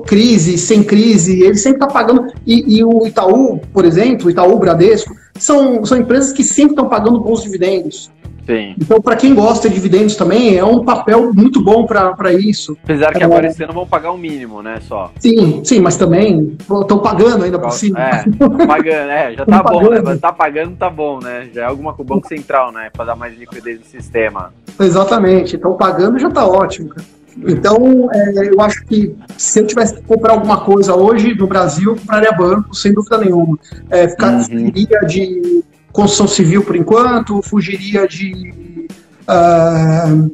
crise, 0.05 0.57
sem 0.57 0.83
crise, 0.83 1.41
ele 1.41 1.57
sempre 1.57 1.83
está 1.83 1.87
pagando. 1.87 2.31
E, 2.45 2.77
e, 2.77 2.83
o 2.83 3.07
Itaú, 3.07 3.59
por 3.73 3.85
exemplo, 3.85 4.27
o 4.27 4.31
Itaú, 4.31 4.57
Bradesco, 4.57 5.15
são, 5.35 5.83
são 5.85 5.97
empresas 5.97 6.31
que 6.31 6.43
sempre 6.43 6.71
estão 6.71 6.89
pagando 6.89 7.19
bons 7.19 7.43
dividendos. 7.43 8.11
Sim. 8.49 8.73
Então, 8.81 8.99
para 8.99 9.15
quem 9.15 9.35
gosta 9.35 9.69
de 9.69 9.75
dividendos 9.75 10.15
também, 10.15 10.57
é 10.57 10.65
um 10.65 10.83
papel 10.83 11.31
muito 11.31 11.61
bom 11.61 11.85
para 11.85 12.33
isso. 12.33 12.75
Apesar 12.83 13.13
que 13.13 13.21
é, 13.21 13.25
agora 13.25 13.45
esse 13.45 13.63
ano 13.63 13.73
vão 13.73 13.85
pagar 13.85 14.09
o 14.11 14.15
um 14.15 14.17
mínimo, 14.17 14.63
né? 14.63 14.79
Só. 14.81 15.11
Sim, 15.19 15.63
sim, 15.63 15.79
mas 15.79 15.97
também 15.97 16.57
estão 16.59 16.97
pagando 16.97 17.43
ainda 17.43 17.59
por 17.59 17.71
cima. 17.71 17.99
É, 17.99 18.23
pagando, 18.65 19.11
é, 19.11 19.33
já 19.35 19.45
tá 19.45 19.61
bom, 19.61 19.89
né? 19.91 20.17
Tá 20.19 20.33
pagando, 20.33 20.75
tá 20.75 20.89
bom, 20.89 21.19
né? 21.19 21.47
Já 21.53 21.61
é 21.61 21.65
alguma 21.65 21.93
com 21.93 22.01
o 22.01 22.05
Banco 22.05 22.27
Central, 22.27 22.71
né? 22.71 22.89
Para 22.91 23.05
dar 23.05 23.15
mais 23.15 23.37
liquidez 23.37 23.77
no 23.77 23.85
sistema. 23.85 24.51
Exatamente, 24.79 25.55
então 25.55 25.77
pagando 25.77 26.17
já 26.17 26.31
tá 26.31 26.47
ótimo, 26.47 26.89
cara. 26.89 27.05
Então, 27.37 28.09
é, 28.11 28.49
eu 28.49 28.59
acho 28.61 28.83
que 28.85 29.15
se 29.37 29.59
eu 29.59 29.67
tivesse 29.67 29.93
que 29.93 30.01
comprar 30.01 30.33
alguma 30.33 30.61
coisa 30.61 30.95
hoje 30.95 31.35
no 31.35 31.45
Brasil, 31.45 31.91
eu 31.91 31.97
compraria 31.97 32.31
banco, 32.31 32.75
sem 32.75 32.91
dúvida 32.91 33.19
nenhuma. 33.19 33.59
É, 33.91 34.07
ficar 34.07 34.33
uhum. 34.33 34.71
de 34.71 35.63
construção 35.91 36.27
civil 36.27 36.63
por 36.63 36.75
enquanto, 36.75 37.41
fugiria 37.41 38.07
de 38.07 38.87
uh, 39.27 40.31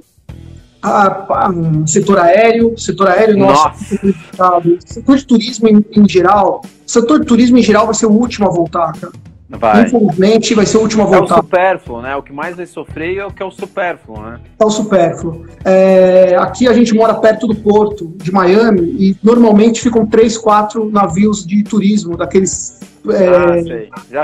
a, 0.81 1.47
a, 1.47 1.53
setor 1.87 2.19
aéreo, 2.19 2.77
setor 2.77 3.09
aéreo 3.09 3.37
nosso, 3.37 3.99
nossa. 4.37 4.61
setor 4.85 5.17
de 5.17 5.25
turismo 5.25 5.67
em, 5.67 5.85
em, 5.91 6.07
geral, 6.07 6.61
setor 6.85 7.19
de 7.19 7.25
turismo 7.25 7.57
em 7.57 7.63
geral 7.63 7.85
vai 7.85 7.95
ser 7.95 8.05
o 8.05 8.11
último 8.11 8.47
a 8.47 8.51
voltar, 8.51 8.93
cara. 8.93 9.13
Vai. 9.47 9.83
Infelizmente 9.83 10.55
vai 10.55 10.65
ser 10.65 10.77
o 10.77 10.81
último 10.81 11.03
a 11.03 11.05
voltar. 11.05 11.35
É 11.35 11.39
o 11.39 11.43
supérfluo, 11.43 12.01
né? 12.01 12.15
O 12.15 12.23
que 12.23 12.33
mais 12.33 12.55
vai 12.55 12.65
sofrer 12.65 13.17
é 13.17 13.25
o 13.25 13.31
que 13.31 13.41
é 13.41 13.45
o 13.45 13.51
supérfluo, 13.51 14.19
né? 14.21 14.39
É 14.59 14.65
o 14.65 14.69
supérfluo. 14.69 15.45
É, 15.63 16.35
aqui 16.37 16.67
a 16.67 16.73
gente 16.73 16.93
mora 16.93 17.13
perto 17.13 17.47
do 17.47 17.55
porto 17.55 18.11
de 18.17 18.31
Miami 18.31 18.81
e 18.99 19.17
normalmente 19.23 19.81
ficam 19.81 20.05
três, 20.05 20.37
quatro 20.37 20.89
navios 20.89 21.45
de 21.45 21.63
turismo, 21.63 22.17
daqueles 22.17 22.79
é, 23.07 23.87
ah, 24.15 24.23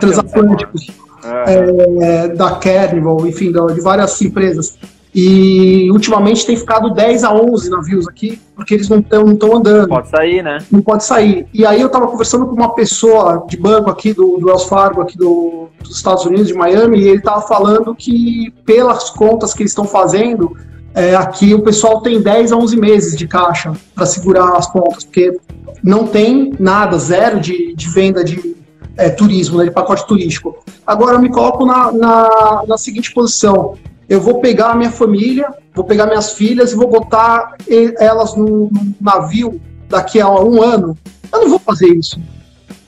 transatlânticos 1.21 2.03
é, 2.03 2.27
da 2.29 2.51
Carnival, 2.55 3.27
enfim, 3.27 3.51
de 3.51 3.81
várias 3.81 4.21
empresas. 4.21 4.77
E 5.13 5.91
ultimamente 5.91 6.45
tem 6.45 6.55
ficado 6.55 6.89
10 6.89 7.25
a 7.25 7.33
11 7.33 7.69
navios 7.69 8.07
aqui, 8.07 8.41
porque 8.55 8.73
eles 8.73 8.87
não 8.87 8.99
estão 8.99 9.57
andando. 9.57 9.89
Pode 9.89 10.09
sair, 10.09 10.41
né? 10.41 10.59
Não 10.71 10.81
pode 10.81 11.03
sair. 11.03 11.45
E 11.53 11.65
aí 11.65 11.81
eu 11.81 11.87
estava 11.87 12.07
conversando 12.07 12.45
com 12.45 12.55
uma 12.55 12.73
pessoa 12.73 13.45
de 13.47 13.57
banco 13.57 13.89
aqui 13.89 14.13
do, 14.13 14.37
do 14.37 14.47
Wells 14.47 14.69
Fargo, 14.69 15.01
aqui 15.01 15.17
do, 15.17 15.67
dos 15.83 15.97
Estados 15.97 16.25
Unidos, 16.25 16.47
de 16.47 16.53
Miami, 16.53 16.99
e 16.99 17.09
ele 17.09 17.17
estava 17.17 17.41
falando 17.41 17.93
que, 17.93 18.53
pelas 18.65 19.09
contas 19.09 19.53
que 19.53 19.63
eles 19.63 19.71
estão 19.71 19.83
fazendo, 19.83 20.55
é, 20.95 21.13
aqui 21.13 21.53
o 21.53 21.61
pessoal 21.61 22.01
tem 22.01 22.21
10 22.21 22.53
a 22.53 22.55
11 22.55 22.77
meses 22.77 23.17
de 23.17 23.27
caixa 23.27 23.73
para 23.93 24.05
segurar 24.05 24.55
as 24.55 24.67
contas, 24.67 25.03
porque 25.03 25.37
não 25.83 26.07
tem 26.07 26.53
nada, 26.57 26.97
zero 26.97 27.39
de, 27.39 27.75
de 27.75 27.89
venda 27.89 28.23
de, 28.23 28.55
é, 28.97 29.09
turismo, 29.09 29.57
né, 29.57 29.65
de 29.65 29.71
pacote 29.71 30.05
turístico. 30.07 30.57
Agora 30.85 31.15
eu 31.15 31.21
me 31.21 31.29
coloco 31.29 31.65
na, 31.65 31.91
na, 31.91 32.63
na 32.67 32.77
seguinte 32.77 33.13
posição: 33.13 33.77
eu 34.09 34.19
vou 34.19 34.39
pegar 34.39 34.71
a 34.71 34.75
minha 34.75 34.91
família, 34.91 35.53
vou 35.73 35.85
pegar 35.85 36.05
minhas 36.05 36.33
filhas 36.33 36.71
e 36.71 36.75
vou 36.75 36.89
botar 36.89 37.55
elas 37.99 38.35
num, 38.35 38.69
navio 38.99 39.59
daqui 39.87 40.19
a 40.19 40.29
um 40.29 40.61
ano. 40.61 40.97
Eu 41.31 41.41
não 41.41 41.49
vou 41.49 41.59
fazer 41.59 41.87
isso. 41.87 42.19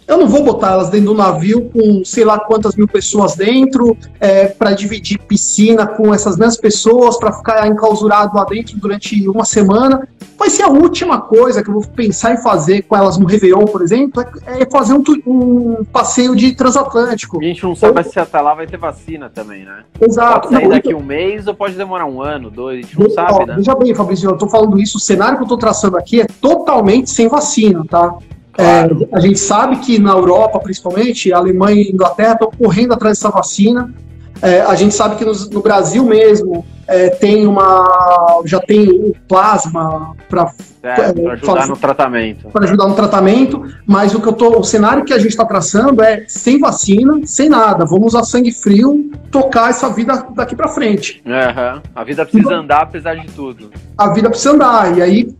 Eu 0.07 0.17
não 0.17 0.27
vou 0.27 0.43
botar 0.43 0.71
elas 0.71 0.89
dentro 0.89 1.07
do 1.07 1.13
navio 1.13 1.69
com 1.69 2.03
sei 2.03 2.25
lá 2.25 2.39
quantas 2.39 2.75
mil 2.75 2.87
pessoas 2.87 3.35
dentro, 3.35 3.97
é, 4.19 4.47
para 4.47 4.73
dividir 4.73 5.19
piscina 5.19 5.87
com 5.87 6.13
essas 6.13 6.37
mesmas 6.37 6.57
pessoas, 6.57 7.17
para 7.17 7.31
ficar 7.31 7.67
enclausurado 7.67 8.35
lá 8.35 8.43
dentro 8.45 8.77
durante 8.77 9.27
uma 9.27 9.45
semana. 9.45 10.07
Vai 10.37 10.49
ser 10.49 10.63
a 10.63 10.67
última 10.67 11.21
coisa 11.21 11.63
que 11.63 11.69
eu 11.69 11.75
vou 11.75 11.83
pensar 11.83 12.33
em 12.33 12.37
fazer 12.37 12.81
com 12.81 12.97
elas 12.97 13.17
no 13.17 13.25
Réveillon, 13.25 13.65
por 13.65 13.81
exemplo, 13.81 14.21
é, 14.45 14.63
é 14.63 14.69
fazer 14.69 14.93
um, 14.93 15.03
um, 15.25 15.85
passeio 15.85 16.35
de 16.35 16.53
transatlântico. 16.53 17.39
A 17.39 17.43
gente 17.43 17.63
não 17.63 17.75
sabe 17.75 18.03
se 18.03 18.19
até 18.19 18.41
lá 18.41 18.53
vai 18.53 18.67
ter 18.67 18.77
vacina 18.77 19.29
também, 19.29 19.63
né? 19.63 19.83
Exato. 20.01 20.49
Pode 20.49 20.61
sair 20.61 20.69
daqui 20.69 20.93
um 20.93 21.03
mês 21.03 21.47
ou 21.47 21.53
pode 21.53 21.75
demorar 21.75 22.05
um 22.05 22.21
ano, 22.21 22.49
dois, 22.49 22.79
a 22.79 22.81
gente 22.81 22.99
não 22.99 23.09
sabe, 23.09 23.45
né? 23.45 23.55
Veja 23.55 23.75
bem, 23.75 23.93
Fabrício, 23.93 24.29
eu 24.29 24.37
tô 24.37 24.47
falando 24.47 24.79
isso, 24.81 24.97
o 24.97 25.01
cenário 25.01 25.37
que 25.37 25.43
eu 25.43 25.47
tô 25.47 25.57
traçando 25.57 25.97
aqui 25.97 26.21
é 26.21 26.25
totalmente 26.25 27.09
sem 27.09 27.27
vacina, 27.27 27.85
tá? 27.89 28.17
Claro. 28.53 29.07
É, 29.11 29.15
a 29.17 29.19
gente 29.19 29.39
sabe 29.39 29.77
que 29.77 29.99
na 29.99 30.11
Europa, 30.11 30.59
principalmente, 30.59 31.33
a 31.33 31.37
Alemanha 31.37 31.81
e 31.81 31.87
a 31.87 31.91
Inglaterra 31.91 32.33
estão 32.33 32.51
correndo 32.51 32.93
atrás 32.93 33.17
dessa 33.17 33.29
vacina. 33.29 33.93
É, 34.41 34.61
a 34.61 34.75
gente 34.75 34.93
sabe 34.93 35.15
que 35.15 35.25
no, 35.25 35.33
no 35.49 35.61
Brasil 35.61 36.05
mesmo 36.05 36.65
é, 36.87 37.09
tem 37.09 37.47
uma. 37.47 38.41
já 38.45 38.59
tem 38.59 38.89
o 38.89 39.15
plasma 39.27 40.15
para 40.29 40.51
é, 40.83 40.89
é 40.89 41.31
ajudar 41.31 41.39
fazer, 41.39 41.69
no 41.69 41.77
tratamento. 41.77 42.49
Para 42.49 42.65
ajudar 42.65 42.87
no 42.89 42.93
tratamento, 42.93 43.65
mas 43.87 44.13
o 44.13 44.19
que 44.19 44.27
eu 44.27 44.33
tô. 44.33 44.59
O 44.59 44.63
cenário 44.65 45.05
que 45.05 45.13
a 45.13 45.17
gente 45.17 45.29
está 45.29 45.45
traçando 45.45 46.03
é 46.03 46.25
sem 46.27 46.59
vacina, 46.59 47.21
sem 47.25 47.47
nada. 47.47 47.85
Vamos 47.85 48.07
usar 48.07 48.23
sangue 48.25 48.51
frio, 48.51 49.09
tocar 49.31 49.69
essa 49.69 49.89
vida 49.89 50.27
daqui 50.35 50.57
para 50.57 50.67
frente. 50.67 51.23
Uhum. 51.25 51.81
A 51.95 52.03
vida 52.03 52.25
precisa 52.25 52.49
então, 52.49 52.63
andar 52.63 52.81
apesar 52.81 53.15
de 53.15 53.27
tudo. 53.27 53.71
A 53.97 54.13
vida 54.13 54.29
precisa 54.29 54.51
andar. 54.51 54.97
E 54.97 55.01
aí, 55.01 55.33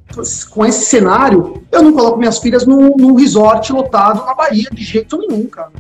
com 0.50 0.66
esse 0.66 0.86
cenário, 0.86 1.62
eu 1.70 1.84
não 1.84 1.92
coloco 1.92 2.18
minhas 2.18 2.40
filhas 2.40 2.66
num, 2.66 2.96
num 2.96 3.16
resort 3.16 3.74
lotado 3.74 4.26
na 4.26 4.34
Bahia 4.34 4.70
de 4.72 4.84
jeito 4.84 5.18
nenhum, 5.18 5.46
cara. 5.48 5.72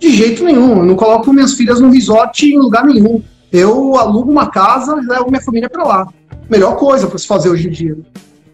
De 0.00 0.10
jeito 0.10 0.42
nenhum. 0.44 0.78
Eu 0.78 0.84
não 0.84 0.96
coloco 0.96 1.32
minhas 1.32 1.54
filhas 1.54 1.80
num 1.80 1.90
resort 1.90 2.44
em 2.44 2.58
lugar 2.58 2.84
nenhum. 2.84 3.22
Eu 3.52 3.96
alugo 3.96 4.32
uma 4.32 4.50
casa 4.50 5.00
e 5.00 5.06
levo 5.06 5.30
minha 5.30 5.40
família 5.40 5.70
para 5.70 5.84
lá. 5.84 6.08
Melhor 6.50 6.76
coisa 6.76 7.06
para 7.06 7.18
se 7.18 7.26
fazer 7.26 7.48
hoje 7.48 7.68
em 7.68 7.70
dia. 7.70 7.96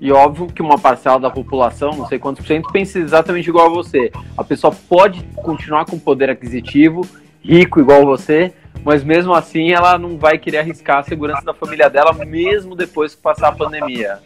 E 0.02 0.10
óbvio 0.10 0.48
que 0.48 0.60
uma 0.60 0.76
parcela 0.76 1.20
da 1.20 1.30
população, 1.30 1.92
não 1.92 2.08
sei 2.08 2.18
quantos 2.18 2.44
por 2.44 2.48
cento, 2.48 2.72
pensa 2.72 2.98
exatamente 2.98 3.48
igual 3.48 3.66
a 3.66 3.70
você. 3.72 4.10
A 4.36 4.42
pessoa 4.42 4.74
pode 4.88 5.22
continuar 5.36 5.84
com 5.84 5.96
poder 5.96 6.28
aquisitivo, 6.28 7.06
rico 7.40 7.78
igual 7.78 8.04
você, 8.04 8.52
mas 8.84 9.04
mesmo 9.04 9.32
assim 9.32 9.70
ela 9.70 9.96
não 9.96 10.18
vai 10.18 10.38
querer 10.38 10.58
arriscar 10.58 10.98
a 10.98 11.02
segurança 11.04 11.44
da 11.44 11.54
família 11.54 11.88
dela, 11.88 12.12
mesmo 12.12 12.74
depois 12.74 13.14
que 13.14 13.22
passar 13.22 13.50
a 13.50 13.52
pandemia. 13.52 14.18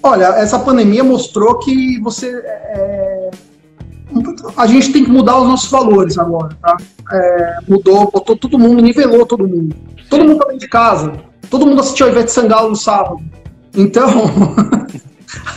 Olha, 0.00 0.26
essa 0.36 0.60
pandemia 0.60 1.02
mostrou 1.02 1.58
que 1.58 1.98
você. 1.98 2.40
É... 2.46 3.30
A 4.56 4.64
gente 4.68 4.92
tem 4.92 5.02
que 5.02 5.10
mudar 5.10 5.40
os 5.40 5.48
nossos 5.48 5.72
valores 5.72 6.16
agora, 6.16 6.56
tá? 6.62 6.76
É, 7.12 7.58
mudou, 7.68 8.12
botou 8.12 8.36
todo 8.36 8.56
mundo, 8.56 8.80
nivelou 8.80 9.26
todo 9.26 9.46
mundo. 9.46 9.74
Todo 10.08 10.24
mundo 10.24 10.38
tá 10.38 10.44
dentro 10.44 10.60
de 10.60 10.68
casa. 10.68 11.12
Todo 11.50 11.66
mundo 11.66 11.80
assistiu 11.80 12.06
a 12.06 12.10
Ivete 12.10 12.30
Sangalo 12.30 12.68
no 12.68 12.76
sábado. 12.76 13.20
Então. 13.74 14.08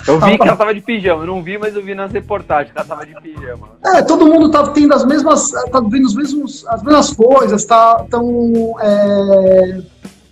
Eu 0.08 0.20
vi 0.20 0.38
que 0.38 0.44
ela 0.44 0.58
tava 0.58 0.74
de 0.74 0.82
pijama, 0.82 1.24
eu 1.24 1.28
não 1.28 1.42
vi, 1.42 1.58
mas 1.58 1.76
eu 1.76 1.82
vi 1.82 1.96
nas 1.96 2.12
reportagens 2.12 2.74
que 2.74 2.78
ela 2.78 2.88
tava 2.88 3.06
de 3.06 3.14
pijama. 3.22 3.70
É, 3.86 4.02
todo 4.02 4.26
mundo 4.26 4.52
tá 4.52 4.68
tendo 4.68 4.94
as 4.94 5.06
mesmas. 5.06 5.52
tá 5.52 5.80
vendo 5.80 6.06
os 6.06 6.16
mesmos, 6.16 6.66
as 6.68 6.84
mesmas 6.84 7.14
coisas, 7.14 7.64
tá 7.64 8.06
tão 8.10 8.76
é, 8.82 9.82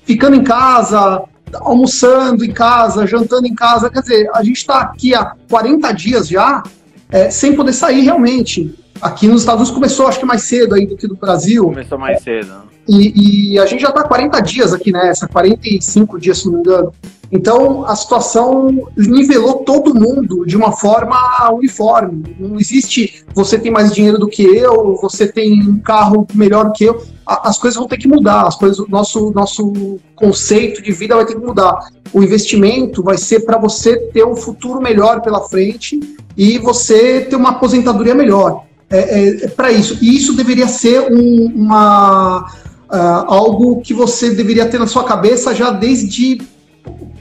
ficando 0.03 0.35
em 0.35 0.43
casa, 0.43 1.23
almoçando 1.53 2.43
em 2.43 2.51
casa, 2.51 3.07
jantando 3.07 3.47
em 3.47 3.55
casa. 3.55 3.89
Quer 3.89 4.01
dizer, 4.01 4.29
a 4.33 4.43
gente 4.43 4.65
tá 4.65 4.79
aqui 4.79 5.13
há 5.13 5.35
40 5.49 5.91
dias 5.93 6.27
já, 6.27 6.63
é, 7.09 7.29
sem 7.29 7.55
poder 7.55 7.73
sair 7.73 8.01
realmente. 8.01 8.75
Aqui 9.01 9.27
nos 9.27 9.41
Estados 9.41 9.61
Unidos 9.61 9.75
começou, 9.75 10.07
acho 10.07 10.19
que 10.19 10.25
mais 10.25 10.43
cedo 10.43 10.75
aí 10.75 10.85
do 10.85 10.97
que 10.97 11.07
no 11.07 11.15
Brasil. 11.15 11.63
Começou 11.63 11.97
mais 11.97 12.21
cedo. 12.21 12.69
E, 12.87 13.53
e, 13.53 13.59
a 13.59 13.65
gente 13.65 13.81
já 13.81 13.89
está 13.89 14.03
40 14.03 14.41
dias 14.41 14.73
aqui 14.73 14.91
nessa, 14.91 15.27
45 15.27 16.19
dias, 16.19 16.39
se 16.39 16.47
não 16.47 16.55
me 16.55 16.59
engano. 16.59 16.91
Então, 17.31 17.85
a 17.85 17.95
situação 17.95 18.89
nivelou 18.97 19.57
todo 19.57 19.93
mundo 19.93 20.45
de 20.45 20.57
uma 20.57 20.71
forma 20.71 21.15
uniforme. 21.51 22.35
Não 22.39 22.59
existe 22.59 23.23
você 23.33 23.57
tem 23.57 23.71
mais 23.71 23.93
dinheiro 23.93 24.17
do 24.17 24.27
que 24.27 24.43
eu, 24.43 24.97
você 25.01 25.27
tem 25.27 25.61
um 25.61 25.79
carro 25.79 26.27
melhor 26.33 26.71
que 26.71 26.85
eu. 26.85 27.01
As 27.25 27.59
coisas 27.59 27.77
vão 27.77 27.87
ter 27.87 27.97
que 27.97 28.07
mudar, 28.07 28.47
as 28.47 28.55
coisas, 28.55 28.87
nosso, 28.87 29.31
nosso 29.31 29.99
conceito 30.15 30.81
de 30.81 30.91
vida 30.91 31.15
vai 31.15 31.25
ter 31.25 31.35
que 31.35 31.45
mudar. 31.45 31.79
O 32.11 32.23
investimento 32.23 33.03
vai 33.03 33.17
ser 33.17 33.41
para 33.41 33.59
você 33.59 33.97
ter 34.11 34.25
um 34.25 34.35
futuro 34.35 34.81
melhor 34.81 35.21
pela 35.21 35.47
frente 35.47 35.99
e 36.35 36.57
você 36.57 37.21
ter 37.21 37.35
uma 37.35 37.49
aposentadoria 37.49 38.15
melhor. 38.15 38.63
É, 38.89 38.97
é, 38.97 39.45
é 39.45 39.47
para 39.47 39.71
isso. 39.71 39.99
E 40.01 40.17
isso 40.17 40.33
deveria 40.35 40.67
ser 40.67 41.13
um, 41.13 41.45
uma, 41.55 42.51
uh, 42.91 43.25
algo 43.27 43.81
que 43.81 43.93
você 43.93 44.31
deveria 44.31 44.65
ter 44.65 44.79
na 44.79 44.87
sua 44.87 45.03
cabeça 45.03 45.53
já 45.53 45.69
desde 45.69 46.41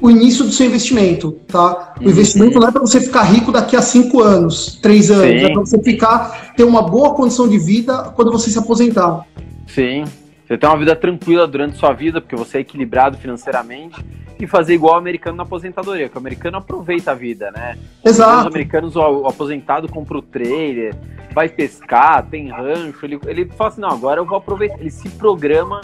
o 0.01 0.11
início 0.11 0.45
do 0.45 0.53
seu 0.53 0.67
investimento, 0.67 1.33
tá? 1.47 1.95
O 1.99 2.05
uhum. 2.05 2.11
investimento 2.11 2.59
não 2.59 2.69
é 2.69 2.71
para 2.71 2.81
você 2.81 3.01
ficar 3.01 3.23
rico 3.23 3.51
daqui 3.51 3.77
a 3.77 3.83
cinco 3.83 4.23
anos, 4.23 4.79
três 4.81 5.11
anos, 5.11 5.41
Sim. 5.41 5.47
é 5.47 5.53
para 5.53 5.61
você 5.61 5.83
ficar 5.83 6.55
ter 6.57 6.65
uma 6.65 6.83
boa 6.83 7.15
condição 7.15 7.49
de 7.49 7.59
vida 7.59 8.13
quando 8.15 8.31
você 8.31 8.51
se 8.51 8.59
aposentar. 8.59 9.27
Sim, 9.67 10.05
você 10.47 10.57
ter 10.57 10.67
uma 10.67 10.79
vida 10.79 10.95
tranquila 10.95 11.47
durante 11.47 11.77
sua 11.77 11.93
vida, 11.93 12.21
porque 12.21 12.37
você 12.37 12.59
é 12.59 12.61
equilibrado 12.61 13.19
financeiramente 13.19 14.05
e 14.41 14.47
fazer 14.47 14.75
igual 14.75 14.95
o 14.95 14.99
americano 14.99 15.37
na 15.37 15.43
aposentadoria, 15.43 16.09
que 16.09 16.15
o 16.15 16.19
americano 16.19 16.59
aproveita 16.59 17.11
a 17.11 17.15
vida, 17.15 17.51
né? 17.51 17.77
Exato. 18.05 18.41
Os 18.41 18.47
americanos, 18.47 18.97
o, 18.97 19.27
aposentado 19.27 19.89
compra 19.89 20.17
o 20.17 20.23
trailer, 20.23 20.95
vai 21.35 21.49
pescar, 21.49 22.25
tem 22.25 22.49
rancho, 22.49 23.05
ele, 23.05 23.19
ele 23.27 23.47
fala 23.47 23.71
assim, 23.71 23.81
não, 23.81 23.91
agora 23.91 24.21
eu 24.21 24.25
vou 24.25 24.39
aproveitar, 24.39 24.79
ele 24.81 24.91
se 24.91 25.09
programa 25.11 25.81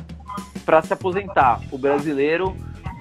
para 0.64 0.82
se 0.82 0.92
aposentar. 0.92 1.60
O 1.70 1.76
brasileiro 1.76 2.54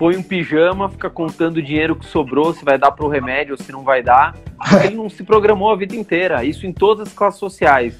põe 0.04 0.18
um 0.18 0.22
pijama, 0.22 0.90
fica 0.90 1.10
contando 1.10 1.56
o 1.56 1.62
dinheiro 1.62 1.96
que 1.96 2.06
sobrou, 2.06 2.54
se 2.54 2.66
vai 2.66 2.78
dar 2.78 2.92
para 2.92 3.06
o 3.06 3.08
remédio 3.08 3.54
ou 3.54 3.58
se 3.58 3.72
não 3.72 3.84
vai 3.84 4.04
dar. 4.04 4.36
Ele 4.84 4.96
não 4.96 5.10
se 5.10 5.24
programou 5.24 5.72
a 5.72 5.78
vida 5.78 5.96
inteira. 5.96 6.44
Isso 6.44 6.68
em 6.68 6.74
todas 6.74 7.08
as 7.08 7.14
classes 7.14 7.40
sociais. 7.40 7.98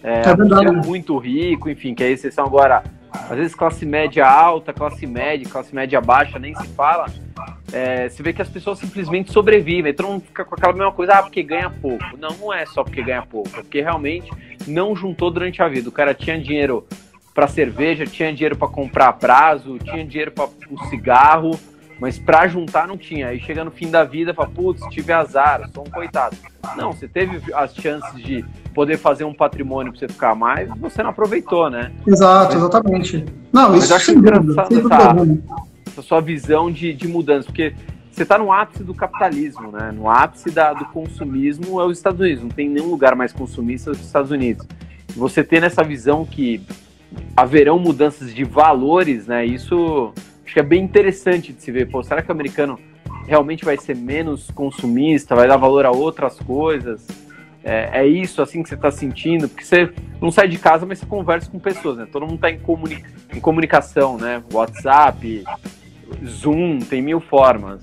É, 0.00 0.22
é 0.22 0.70
muito 0.70 1.18
rico, 1.18 1.68
enfim, 1.68 1.92
que 1.92 2.04
é 2.04 2.06
a 2.06 2.10
exceção 2.10 2.46
agora. 2.46 2.84
Às 3.12 3.36
vezes 3.36 3.52
classe 3.52 3.84
média 3.84 4.24
alta, 4.24 4.72
classe 4.72 5.08
média, 5.08 5.44
classe 5.50 5.74
média 5.74 6.00
baixa, 6.00 6.38
nem 6.38 6.54
se 6.54 6.68
fala. 6.68 7.06
É, 7.72 8.08
você 8.08 8.22
vê 8.22 8.32
que 8.32 8.40
as 8.40 8.48
pessoas 8.48 8.78
simplesmente 8.78 9.32
sobrevivem. 9.32 9.90
Então 9.90 10.08
não 10.08 10.20
fica 10.20 10.44
com 10.44 10.54
aquela 10.54 10.72
mesma 10.72 10.92
coisa, 10.92 11.14
ah, 11.14 11.22
porque 11.24 11.42
ganha 11.42 11.68
pouco. 11.68 12.16
Não, 12.16 12.30
não 12.36 12.54
é 12.54 12.64
só 12.64 12.84
porque 12.84 13.02
ganha 13.02 13.22
pouco, 13.22 13.48
é 13.54 13.62
porque 13.62 13.80
realmente 13.80 14.30
não 14.68 14.94
juntou 14.94 15.32
durante 15.32 15.60
a 15.60 15.66
vida. 15.66 15.88
O 15.88 15.92
cara 15.92 16.14
tinha 16.14 16.40
dinheiro 16.40 16.86
para 17.34 17.46
cerveja, 17.46 18.04
tinha 18.04 18.32
dinheiro 18.32 18.56
para 18.56 18.68
comprar 18.68 19.12
prazo, 19.14 19.78
tinha 19.78 20.04
dinheiro 20.04 20.32
para 20.32 20.48
o 20.70 20.84
cigarro, 20.88 21.58
mas 22.00 22.18
para 22.18 22.48
juntar 22.48 22.88
não 22.88 22.96
tinha. 22.96 23.28
Aí 23.28 23.38
chega 23.40 23.62
no 23.62 23.70
fim 23.70 23.90
da 23.90 24.04
vida, 24.04 24.34
fala, 24.34 24.48
putz, 24.48 24.82
tive 24.90 25.12
azar, 25.12 25.68
sou 25.72 25.84
um 25.86 25.90
coitado. 25.90 26.36
Não, 26.76 26.92
você 26.92 27.06
teve 27.06 27.40
as 27.54 27.74
chances 27.74 28.14
de 28.22 28.44
poder 28.74 28.96
fazer 28.96 29.24
um 29.24 29.34
patrimônio 29.34 29.92
para 29.92 30.00
você 30.00 30.08
ficar 30.08 30.34
mais, 30.34 30.68
você 30.78 31.02
não 31.02 31.10
aproveitou, 31.10 31.68
né? 31.68 31.92
Exato, 32.06 32.56
exatamente. 32.56 33.24
Não, 33.52 33.76
isso 33.76 33.90
mas 33.90 33.92
acho 33.92 34.12
engraçado 34.12 34.78
essa, 34.78 35.16
essa, 35.88 36.02
sua 36.02 36.20
visão 36.20 36.70
de, 36.70 36.94
de 36.94 37.06
mudança, 37.06 37.46
porque 37.46 37.74
você 38.10 38.22
está 38.22 38.38
no 38.38 38.52
ápice 38.52 38.82
do 38.82 38.94
capitalismo, 38.94 39.70
né? 39.70 39.92
No 39.92 40.08
ápice 40.08 40.50
da, 40.50 40.72
do 40.72 40.84
consumismo 40.86 41.80
é 41.80 41.84
os 41.84 41.98
Estados 41.98 42.20
Unidos. 42.20 42.42
Não 42.42 42.50
tem 42.50 42.68
nenhum 42.68 42.88
lugar 42.88 43.14
mais 43.14 43.32
consumista 43.32 43.90
que 43.90 43.98
os 43.98 44.06
Estados 44.06 44.30
Unidos. 44.30 44.66
Você 45.16 45.42
ter 45.42 45.62
essa 45.62 45.82
visão 45.82 46.24
que 46.24 46.60
haverão 47.36 47.78
mudanças 47.78 48.34
de 48.34 48.44
valores, 48.44 49.26
né? 49.26 49.44
Isso 49.44 50.12
acho 50.44 50.54
que 50.54 50.60
é 50.60 50.64
bem 50.64 50.82
interessante 50.82 51.52
de 51.52 51.62
se 51.62 51.70
ver. 51.70 51.88
Pô, 51.88 52.02
será 52.02 52.22
que 52.22 52.28
o 52.28 52.32
americano 52.32 52.78
realmente 53.26 53.64
vai 53.64 53.76
ser 53.76 53.96
menos 53.96 54.50
consumista, 54.50 55.34
vai 55.34 55.46
dar 55.46 55.56
valor 55.56 55.86
a 55.86 55.90
outras 55.90 56.38
coisas? 56.38 57.06
É, 57.62 58.00
é 58.00 58.06
isso 58.06 58.40
assim 58.40 58.62
que 58.62 58.68
você 58.68 58.74
está 58.74 58.90
sentindo? 58.90 59.48
Porque 59.48 59.64
você 59.64 59.92
não 60.20 60.30
sai 60.30 60.48
de 60.48 60.58
casa, 60.58 60.86
mas 60.86 60.98
você 60.98 61.06
conversa 61.06 61.50
com 61.50 61.58
pessoas, 61.58 61.98
né? 61.98 62.06
Todo 62.10 62.22
mundo 62.22 62.36
está 62.36 62.50
em, 62.50 62.58
comuni 62.58 63.04
em 63.34 63.40
comunicação, 63.40 64.16
né? 64.16 64.42
WhatsApp, 64.52 65.44
Zoom, 66.26 66.78
tem 66.80 67.02
mil 67.02 67.20
formas. 67.20 67.82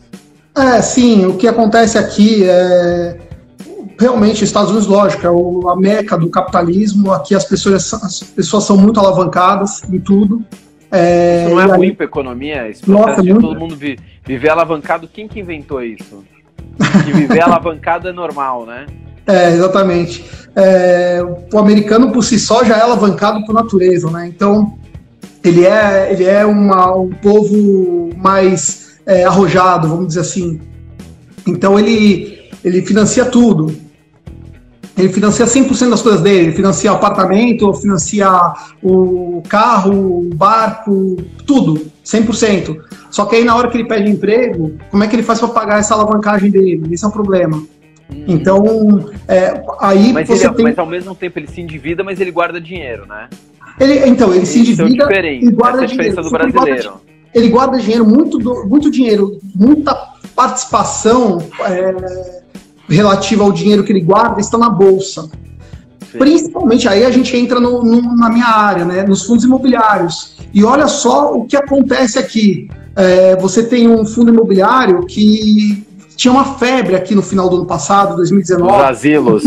É, 0.56 0.82
sim. 0.82 1.26
O 1.26 1.38
que 1.38 1.48
acontece 1.48 1.98
aqui 1.98 2.44
é 2.44 3.27
realmente, 4.00 4.44
Estados 4.44 4.70
Unidos, 4.70 4.88
lógico, 4.88 5.25
é 5.25 5.32
o, 5.32 5.70
a 5.70 5.75
meca 5.75 6.18
do 6.18 6.30
capitalismo. 6.30 7.12
Aqui 7.12 7.36
as 7.36 7.46
pessoas, 7.46 7.94
as 7.94 8.22
pessoas 8.24 8.63
são 8.63 8.77
muito 8.77 9.00
alavancadas 9.00 9.84
em 9.92 10.00
tudo. 10.00 10.44
É, 10.92 11.46
isso 11.46 11.56
não 11.56 11.62
é 11.62 11.66
ruim 11.66 11.94
para 11.94 12.06
a 12.06 12.08
economia? 12.08 12.70
Esse 12.70 12.82
processo 12.82 13.10
nossa, 13.10 13.22
de 13.22 13.34
todo 13.34 13.60
mundo 13.60 13.75
vi, 13.75 14.00
viver 14.25 14.50
alavancado, 14.50 15.08
quem 15.08 15.27
que 15.27 15.39
inventou 15.39 15.84
isso? 15.84 16.24
Que 17.06 17.12
viver 17.12 17.42
alavancado 17.42 18.08
é 18.08 18.13
normal, 18.13 18.66
né? 18.66 18.86
É, 19.30 19.51
exatamente. 19.51 20.24
É, 20.56 21.22
o 21.54 21.60
americano 21.60 22.13
por 22.13 22.24
si 22.24 22.39
só 22.39 22.63
já 22.63 22.77
é 22.77 22.82
alavancado 22.82 23.46
por 23.46 23.54
natureza, 23.54 24.10
né? 24.10 24.25
Então, 24.25 24.80
ele 25.44 25.66
é, 25.66 26.13
ele 26.13 26.24
é 26.24 26.46
uma, 26.46 26.96
um 26.96 27.10
povo 27.10 28.10
mais 28.16 29.01
é, 29.06 29.25
arrojado, 29.25 29.89
vamos 29.89 30.08
dizer 30.08 30.22
assim. 30.22 30.62
Então, 31.46 31.77
ele, 31.77 32.50
ele 32.63 32.82
financia 32.84 33.25
tudo. 33.25 33.75
Ele 34.98 35.10
financia 35.10 35.46
100% 35.46 35.89
das 35.89 36.01
coisas 36.01 36.22
dele. 36.22 36.48
Ele 36.48 36.51
financia 36.51 36.92
apartamento, 36.92 37.72
financia 37.74 38.30
o 38.82 39.44
carro, 39.48 40.22
o 40.22 40.30
barco, 40.34 41.18
tudo, 41.46 41.86
100%. 42.04 42.75
Só 43.12 43.25
que 43.25 43.36
aí 43.36 43.44
na 43.44 43.56
hora 43.56 43.70
que 43.70 43.77
ele 43.77 43.88
pede 43.88 44.10
emprego, 44.10 44.75
como 44.89 45.04
é 45.04 45.08
que 45.08 45.16
ele 45.16 45.24
faz 45.24 45.39
para 45.39 45.50
pagar 45.50 45.80
essa 45.80 45.94
alavancagem 45.94 46.50
dele? 46.50 46.82
Esse 46.92 47.06
é 47.06 47.08
o 47.08 47.12
problema. 47.12 47.58
Hum. 47.58 48.25
Então, 48.27 49.10
é, 49.27 49.62
aí 49.80 50.13
mas 50.13 50.27
você 50.27 50.48
ele, 50.48 50.56
tem... 50.56 50.66
Mas 50.66 50.80
ao 50.80 50.86
mesmo 50.86 51.13
tempo 51.13 51.38
ele 51.38 51.48
se 51.48 51.62
endivida, 51.62 52.04
mas 52.04 52.20
ele 52.20 52.32
guarda 52.32 52.60
dinheiro, 52.60 53.06
né? 53.06 53.27
Ele, 53.80 54.08
então, 54.08 54.34
ele 54.34 54.46
se 54.46 54.60
endivida 54.60 55.08
e 55.27 55.51
guarda 55.51 55.86
Essa 55.86 55.94
dinheiro. 55.94 56.24
do 56.24 56.30
brasileiro. 56.32 56.72
Ele 56.72 56.82
guarda, 56.82 57.01
ele 57.36 57.50
guarda 57.50 57.77
dinheiro, 57.77 58.06
muito, 58.06 58.39
do, 58.39 58.66
muito 58.66 58.89
dinheiro, 58.89 59.39
muita 59.54 59.96
participação 60.36 61.39
é, 61.66 62.42
relativa 62.88 63.44
ao 63.44 63.51
dinheiro 63.51 63.84
que 63.84 63.91
ele 63.91 64.01
guarda 64.01 64.39
está 64.39 64.58
na 64.58 64.70
bolsa. 64.70 65.29
Sim. 66.12 66.17
Principalmente 66.17 66.88
aí 66.88 67.06
a 67.06 67.12
gente 67.12 67.36
entra 67.36 67.60
no, 67.60 67.84
no, 67.84 68.15
na 68.15 68.29
minha 68.29 68.48
área, 68.48 68.86
né, 68.86 69.03
nos 69.03 69.24
fundos 69.24 69.44
imobiliários. 69.44 70.38
E 70.53 70.63
olha 70.63 70.88
só 70.88 71.34
o 71.34 71.46
que 71.46 71.58
acontece 71.58 72.17
aqui. 72.17 72.70
É, 72.96 73.36
você 73.36 73.63
tem 73.63 73.88
um 73.88 74.06
fundo 74.06 74.32
imobiliário 74.32 75.06
que 75.06 75.86
tinha 76.15 76.32
uma 76.32 76.46
febre 76.56 76.96
aqui 76.96 77.13
no 77.13 77.22
final 77.22 77.50
do 77.50 77.58
ano 77.58 77.65
passado, 77.65 78.15
2019. 78.15 78.75
Os 78.75 78.84
asilos. 78.84 79.44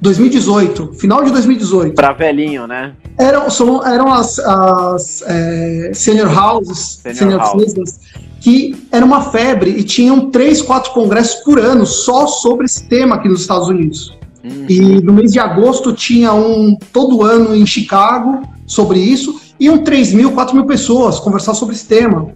2018, 0.00 0.94
final 0.94 1.22
de 1.22 1.30
2018. 1.30 1.94
Para 1.94 2.12
velhinho, 2.12 2.66
né? 2.66 2.92
Eram, 3.18 3.50
são, 3.50 3.86
eram 3.86 4.12
as, 4.12 4.38
as 4.38 5.22
é, 5.26 5.90
senior 5.94 6.30
houses, 6.36 7.00
senior, 7.02 7.16
senior 7.16 7.54
houses. 7.54 8.00
que 8.40 8.86
era 8.90 9.04
uma 9.04 9.30
febre 9.30 9.70
e 9.70 9.84
tinham 9.84 10.30
três, 10.30 10.62
quatro 10.62 10.92
congressos 10.92 11.42
por 11.42 11.58
ano 11.58 11.86
só 11.86 12.26
sobre 12.26 12.64
esse 12.64 12.84
tema 12.84 13.16
aqui 13.16 13.28
nos 13.28 13.42
Estados 13.42 13.68
Unidos. 13.68 14.18
Uhum. 14.42 14.66
E 14.68 14.80
no 15.02 15.12
mês 15.12 15.32
de 15.32 15.38
agosto 15.38 15.92
tinha 15.92 16.32
um 16.32 16.76
todo 16.92 17.22
ano 17.22 17.54
em 17.54 17.64
Chicago 17.64 18.42
sobre 18.66 18.98
isso, 18.98 19.40
iam 19.60 19.78
3 19.78 20.12
mil, 20.14 20.32
4 20.32 20.54
mil 20.56 20.66
pessoas 20.66 21.20
conversar 21.20 21.54
sobre 21.54 21.74
esse 21.74 21.86
tema. 21.86 22.30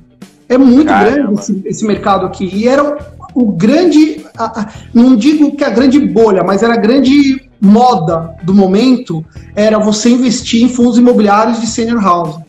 É 0.48 0.56
muito 0.56 0.88
Caramba. 0.88 1.12
grande 1.12 1.40
esse, 1.40 1.62
esse 1.64 1.84
mercado 1.84 2.26
aqui. 2.26 2.48
E 2.52 2.68
era 2.68 2.96
o 3.34 3.52
grande, 3.52 4.24
não 4.94 5.16
digo 5.16 5.56
que 5.56 5.64
a 5.64 5.70
grande 5.70 5.98
bolha, 5.98 6.42
mas 6.44 6.62
era 6.62 6.74
a 6.74 6.76
grande 6.78 7.45
moda 7.66 8.34
do 8.42 8.54
momento 8.54 9.24
era 9.54 9.78
você 9.78 10.08
investir 10.08 10.62
em 10.62 10.68
fundos 10.68 10.96
imobiliários 10.96 11.60
de 11.60 11.66
senior 11.66 12.02
housing. 12.04 12.46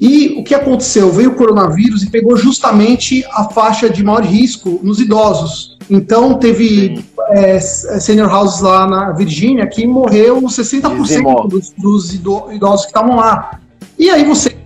E 0.00 0.38
o 0.40 0.44
que 0.44 0.54
aconteceu? 0.54 1.12
Veio 1.12 1.32
o 1.32 1.34
coronavírus 1.34 2.02
e 2.02 2.08
pegou 2.08 2.34
justamente 2.34 3.22
a 3.32 3.44
faixa 3.44 3.90
de 3.90 4.02
maior 4.02 4.22
risco 4.22 4.80
nos 4.82 4.98
idosos. 4.98 5.76
Então, 5.90 6.34
teve 6.34 7.04
é, 7.30 7.60
senior 7.60 8.32
houses 8.32 8.60
lá 8.60 8.86
na 8.86 9.12
Virgínia 9.12 9.66
que 9.66 9.86
morreu 9.86 10.40
60% 10.40 11.48
dos, 11.48 11.74
dos 11.76 12.14
idosos 12.14 12.82
que 12.82 12.90
estavam 12.90 13.16
lá. 13.16 13.60
E 13.98 14.08
aí 14.08 14.24
você. 14.24 14.56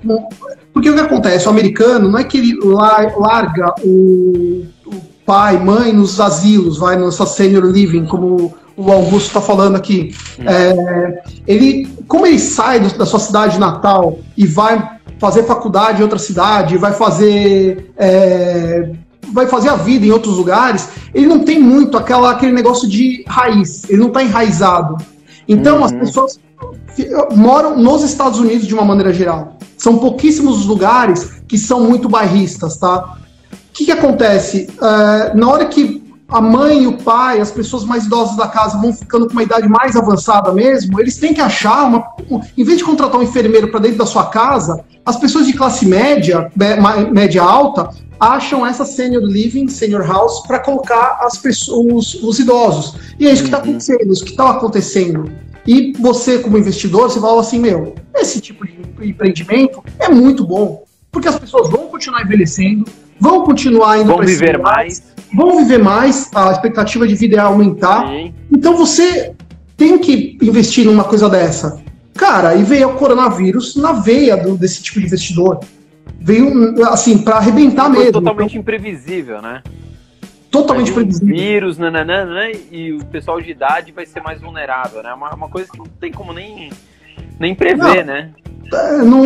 Porque 0.72 0.90
o 0.90 0.94
que 0.94 1.00
acontece? 1.00 1.46
O 1.46 1.50
americano 1.50 2.08
não 2.08 2.18
é 2.18 2.24
que 2.24 2.38
ele 2.38 2.56
larga 3.16 3.74
o, 3.82 4.64
o 4.86 4.94
pai, 5.26 5.58
mãe 5.58 5.92
nos 5.92 6.20
asilos, 6.20 6.78
vai 6.78 6.96
no 6.96 7.10
senior 7.10 7.64
living, 7.64 8.04
como 8.04 8.54
o 8.76 8.90
Augusto 8.90 9.28
está 9.28 9.40
falando 9.40 9.76
aqui. 9.76 10.14
É, 10.40 11.22
ele, 11.46 11.88
como 12.08 12.26
ele 12.26 12.38
sai 12.38 12.80
do, 12.80 12.96
da 12.96 13.06
sua 13.06 13.20
cidade 13.20 13.58
natal 13.58 14.18
e 14.36 14.46
vai 14.46 14.98
fazer 15.18 15.44
faculdade 15.44 16.00
em 16.00 16.02
outra 16.02 16.18
cidade, 16.18 16.76
vai 16.76 16.92
fazer 16.92 17.92
é, 17.96 18.90
vai 19.32 19.46
fazer 19.46 19.68
a 19.68 19.76
vida 19.76 20.06
em 20.06 20.10
outros 20.10 20.36
lugares, 20.36 20.88
ele 21.12 21.26
não 21.26 21.40
tem 21.40 21.58
muito 21.58 21.96
aquela, 21.96 22.30
aquele 22.30 22.52
negócio 22.52 22.88
de 22.88 23.24
raiz, 23.26 23.84
ele 23.88 23.98
não 23.98 24.08
está 24.08 24.22
enraizado. 24.22 24.96
Então 25.48 25.78
uhum. 25.78 25.84
as 25.84 25.92
pessoas 25.92 26.38
moram 27.34 27.76
nos 27.76 28.02
Estados 28.02 28.38
Unidos 28.38 28.66
de 28.66 28.74
uma 28.74 28.84
maneira 28.84 29.12
geral. 29.12 29.56
São 29.76 29.98
pouquíssimos 29.98 30.60
os 30.60 30.66
lugares 30.66 31.42
que 31.48 31.58
são 31.58 31.80
muito 31.80 32.08
bairristas, 32.08 32.76
tá? 32.76 33.16
O 33.52 33.56
que, 33.74 33.86
que 33.86 33.92
acontece? 33.92 34.68
Uh, 34.78 35.36
na 35.36 35.48
hora 35.48 35.66
que 35.66 36.03
a 36.34 36.40
mãe 36.40 36.82
e 36.82 36.86
o 36.88 36.94
pai, 36.94 37.38
as 37.38 37.52
pessoas 37.52 37.84
mais 37.84 38.06
idosas 38.06 38.36
da 38.36 38.48
casa 38.48 38.76
vão 38.76 38.92
ficando 38.92 39.28
com 39.28 39.34
uma 39.34 39.44
idade 39.44 39.68
mais 39.68 39.94
avançada 39.94 40.50
mesmo, 40.50 40.98
eles 40.98 41.16
têm 41.16 41.32
que 41.32 41.40
achar 41.40 41.84
uma. 41.84 42.04
Em 42.58 42.64
vez 42.64 42.78
de 42.78 42.84
contratar 42.84 43.20
um 43.20 43.22
enfermeiro 43.22 43.68
para 43.68 43.78
dentro 43.78 43.98
da 43.98 44.06
sua 44.06 44.26
casa, 44.26 44.84
as 45.06 45.16
pessoas 45.16 45.46
de 45.46 45.52
classe 45.52 45.86
média, 45.86 46.50
média 47.12 47.40
alta, 47.40 47.88
acham 48.18 48.66
essa 48.66 48.84
senior 48.84 49.22
living, 49.22 49.68
senior 49.68 50.04
house, 50.04 50.44
para 50.44 50.58
colocar 50.58 51.18
as 51.20 51.38
pessoas, 51.38 52.14
os, 52.14 52.40
idosos. 52.40 52.96
E 53.16 53.28
é 53.28 53.32
isso 53.32 53.42
que 53.44 53.48
está 53.48 53.58
uhum. 53.58 53.70
acontecendo, 53.70 54.12
isso 54.12 54.24
que 54.24 54.30
está 54.32 54.50
acontecendo. 54.50 55.32
E 55.64 55.92
você, 56.00 56.40
como 56.40 56.58
investidor, 56.58 57.10
você 57.10 57.20
fala 57.20 57.42
assim: 57.42 57.60
meu, 57.60 57.94
esse 58.12 58.40
tipo 58.40 58.66
de 58.66 59.08
empreendimento 59.08 59.84
é 60.00 60.08
muito 60.08 60.44
bom, 60.44 60.82
porque 61.12 61.28
as 61.28 61.38
pessoas 61.38 61.70
vão 61.70 61.86
continuar 61.86 62.22
envelhecendo, 62.22 62.84
vão 63.18 63.44
continuar 63.44 63.98
indo 63.98 64.14
para 64.14 64.26
viver 64.26 64.58
mais 64.58 65.14
vão 65.34 65.58
viver 65.58 65.78
mais, 65.78 66.30
a 66.34 66.52
expectativa 66.52 67.06
de 67.06 67.14
vida 67.14 67.36
é 67.36 67.40
aumentar. 67.40 68.06
Sim. 68.06 68.32
Então 68.52 68.76
você 68.76 69.34
tem 69.76 69.98
que 69.98 70.38
investir 70.40 70.86
numa 70.86 71.04
coisa 71.04 71.28
dessa. 71.28 71.82
Cara, 72.14 72.54
e 72.54 72.62
veio 72.62 72.90
o 72.90 72.94
coronavírus 72.94 73.74
na 73.74 73.92
veia 73.92 74.36
do, 74.36 74.56
desse 74.56 74.80
tipo 74.82 75.00
de 75.00 75.06
investidor. 75.06 75.58
Veio, 76.20 76.82
assim, 76.86 77.18
para 77.18 77.36
arrebentar 77.36 77.88
mesmo. 77.90 78.12
totalmente 78.12 78.50
então, 78.50 78.60
imprevisível, 78.60 79.42
né? 79.42 79.62
Totalmente 80.50 80.92
imprevisível. 80.92 81.34
Vírus, 81.34 81.76
nananã, 81.76 82.24
né? 82.24 82.52
E 82.70 82.92
o 82.92 83.04
pessoal 83.06 83.40
de 83.40 83.50
idade 83.50 83.90
vai 83.90 84.06
ser 84.06 84.22
mais 84.22 84.40
vulnerável, 84.40 85.02
né? 85.02 85.12
Uma, 85.12 85.34
uma 85.34 85.48
coisa 85.48 85.70
que 85.70 85.76
não 85.76 85.86
tem 85.86 86.12
como 86.12 86.32
nem, 86.32 86.70
nem 87.38 87.54
prever, 87.54 88.06
não. 88.06 88.14
né? 88.14 88.30
É, 88.72 88.98
não, 88.98 89.24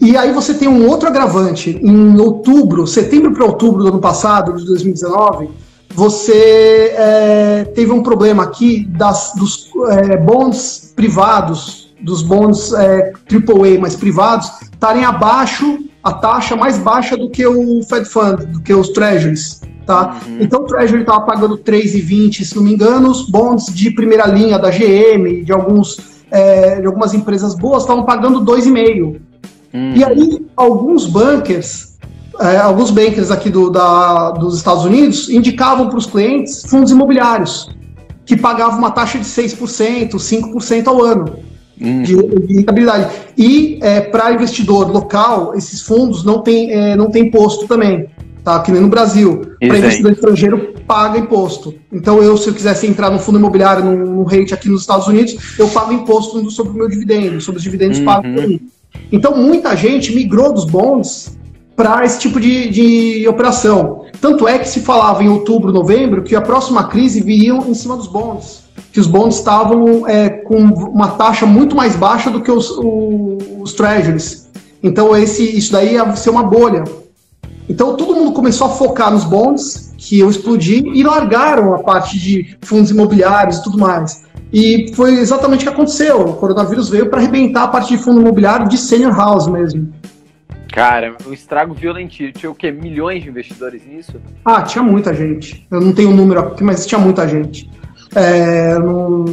e 0.00 0.16
aí 0.16 0.32
você 0.32 0.54
tem 0.54 0.68
um 0.68 0.88
outro 0.88 1.08
agravante. 1.08 1.78
Em 1.82 2.18
outubro, 2.20 2.86
setembro 2.86 3.32
para 3.32 3.44
outubro 3.44 3.82
do 3.82 3.88
ano 3.88 4.00
passado, 4.00 4.56
de 4.56 4.64
2019, 4.64 5.48
você 5.94 6.94
é, 6.96 7.64
teve 7.74 7.92
um 7.92 8.02
problema 8.02 8.44
aqui 8.44 8.86
das, 8.86 9.32
dos 9.36 9.70
é, 9.88 10.16
bonds 10.16 10.92
privados, 10.94 11.92
dos 12.00 12.22
bonds 12.22 12.72
é, 12.72 13.12
AAA, 13.30 13.78
mas 13.80 13.96
privados, 13.96 14.50
estarem 14.62 15.04
abaixo, 15.04 15.78
a 16.02 16.12
taxa 16.12 16.56
mais 16.56 16.78
baixa 16.78 17.16
do 17.16 17.28
que 17.28 17.46
o 17.46 17.82
Fed 17.82 18.06
Fund, 18.06 18.46
do 18.46 18.60
que 18.60 18.72
os 18.72 18.90
Treasuries. 18.90 19.60
Tá? 19.84 20.20
Uhum. 20.26 20.38
Então 20.40 20.62
o 20.62 20.64
Treasury 20.66 21.00
estava 21.00 21.22
pagando 21.22 21.58
3,20, 21.58 22.44
se 22.44 22.56
não 22.56 22.62
me 22.62 22.72
engano, 22.72 23.10
os 23.10 23.28
bonds 23.28 23.66
de 23.66 23.90
primeira 23.90 24.26
linha 24.26 24.58
da 24.58 24.70
GM, 24.70 25.42
de 25.44 25.52
alguns 25.52 26.19
é, 26.30 26.80
de 26.80 26.86
algumas 26.86 27.14
empresas 27.14 27.54
boas 27.54 27.82
estavam 27.82 28.04
pagando 28.04 28.44
2,5. 28.44 29.20
Uhum. 29.72 29.92
E 29.94 30.04
aí, 30.04 30.46
alguns 30.56 31.06
bankers, 31.06 31.98
é, 32.40 32.56
alguns 32.56 32.90
bankers 32.90 33.30
aqui 33.30 33.50
do, 33.50 33.70
da, 33.70 34.30
dos 34.32 34.56
Estados 34.56 34.84
Unidos 34.84 35.28
indicavam 35.28 35.88
para 35.88 35.98
os 35.98 36.06
clientes 36.06 36.62
fundos 36.64 36.90
imobiliários, 36.90 37.70
que 38.24 38.36
pagavam 38.36 38.78
uma 38.78 38.90
taxa 38.90 39.18
de 39.18 39.24
6%, 39.24 40.14
5% 40.14 40.86
ao 40.86 41.02
ano. 41.02 41.50
Uhum. 41.80 42.02
De, 42.02 42.14
de 42.14 42.56
rentabilidade. 42.56 43.10
E 43.38 43.78
é, 43.80 44.02
para 44.02 44.34
investidor 44.34 44.90
local, 44.90 45.54
esses 45.56 45.80
fundos 45.80 46.22
não 46.22 46.42
têm 46.42 46.70
é, 46.70 46.94
não 46.94 47.10
tem 47.10 47.22
imposto 47.22 47.66
também 47.66 48.06
tá? 48.42 48.60
Que 48.60 48.72
nem 48.72 48.80
no 48.80 48.88
Brasil. 48.88 49.42
Para 49.58 49.78
investidor 49.78 50.12
estrangeiro, 50.12 50.74
paga 50.86 51.18
imposto. 51.18 51.74
Então, 51.92 52.22
eu, 52.22 52.36
se 52.36 52.48
eu 52.48 52.54
quisesse 52.54 52.86
entrar 52.86 53.10
no 53.10 53.18
fundo 53.18 53.38
imobiliário, 53.38 53.84
num, 53.84 53.96
num 53.96 54.24
rate 54.24 54.54
aqui 54.54 54.68
nos 54.68 54.82
Estados 54.82 55.06
Unidos, 55.06 55.36
eu 55.58 55.68
pago 55.68 55.92
imposto 55.92 56.50
sobre 56.50 56.72
o 56.72 56.76
meu 56.76 56.88
dividendo, 56.88 57.40
sobre 57.40 57.58
os 57.58 57.62
dividendos 57.62 57.98
uhum. 57.98 58.04
pagos 58.04 58.30
por 58.34 58.48
mim. 58.48 58.60
Então, 59.12 59.36
muita 59.36 59.76
gente 59.76 60.14
migrou 60.14 60.52
dos 60.52 60.64
bons 60.64 61.36
para 61.76 62.04
esse 62.04 62.18
tipo 62.18 62.38
de, 62.38 62.68
de 62.68 63.28
operação. 63.28 64.04
Tanto 64.20 64.46
é 64.46 64.58
que 64.58 64.68
se 64.68 64.80
falava 64.80 65.22
em 65.22 65.28
outubro, 65.28 65.72
novembro, 65.72 66.22
que 66.22 66.36
a 66.36 66.40
próxima 66.40 66.84
crise 66.84 67.22
viria 67.22 67.54
em 67.54 67.74
cima 67.74 67.96
dos 67.96 68.06
bons. 68.06 68.64
Que 68.92 69.00
os 69.00 69.06
bons 69.06 69.36
estavam 69.36 70.06
é, 70.06 70.28
com 70.28 70.58
uma 70.58 71.08
taxa 71.12 71.46
muito 71.46 71.74
mais 71.74 71.96
baixa 71.96 72.30
do 72.30 72.42
que 72.42 72.50
os, 72.50 72.70
os 73.60 73.72
treasuries. 73.72 74.50
Então, 74.82 75.16
esse, 75.16 75.56
isso 75.56 75.72
daí 75.72 75.94
ia 75.94 76.16
ser 76.16 76.30
uma 76.30 76.42
bolha. 76.42 76.84
Então 77.70 77.96
todo 77.96 78.16
mundo 78.16 78.32
começou 78.32 78.66
a 78.66 78.70
focar 78.70 79.12
nos 79.12 79.22
bonds, 79.22 79.94
que 79.96 80.18
eu 80.18 80.28
explodi, 80.28 80.82
e 80.92 81.04
largaram 81.04 81.72
a 81.72 81.78
parte 81.78 82.18
de 82.18 82.56
fundos 82.62 82.90
imobiliários 82.90 83.58
e 83.58 83.62
tudo 83.62 83.78
mais. 83.78 84.24
E 84.52 84.92
foi 84.96 85.14
exatamente 85.14 85.60
o 85.60 85.68
que 85.68 85.72
aconteceu. 85.72 86.20
O 86.20 86.32
coronavírus 86.34 86.88
veio 86.88 87.08
para 87.08 87.20
arrebentar 87.20 87.62
a 87.62 87.68
parte 87.68 87.96
de 87.96 88.02
fundo 88.02 88.20
imobiliário 88.20 88.68
de 88.68 88.76
senior 88.76 89.16
house 89.16 89.46
mesmo. 89.46 89.88
Cara, 90.72 91.14
o 91.24 91.32
estrago 91.32 91.72
violentíssimo. 91.72 92.32
Tinha 92.32 92.50
o 92.50 92.54
quê? 92.56 92.72
Milhões 92.72 93.22
de 93.22 93.28
investidores 93.28 93.86
nisso? 93.86 94.14
Ah, 94.44 94.62
tinha 94.62 94.82
muita 94.82 95.14
gente. 95.14 95.64
Eu 95.70 95.80
não 95.80 95.92
tenho 95.92 96.10
o 96.10 96.12
um 96.12 96.16
número 96.16 96.40
aqui, 96.40 96.64
mas 96.64 96.84
tinha 96.84 96.98
muita 96.98 97.28
gente. 97.28 97.70
É, 98.16 98.76
não, 98.80 99.24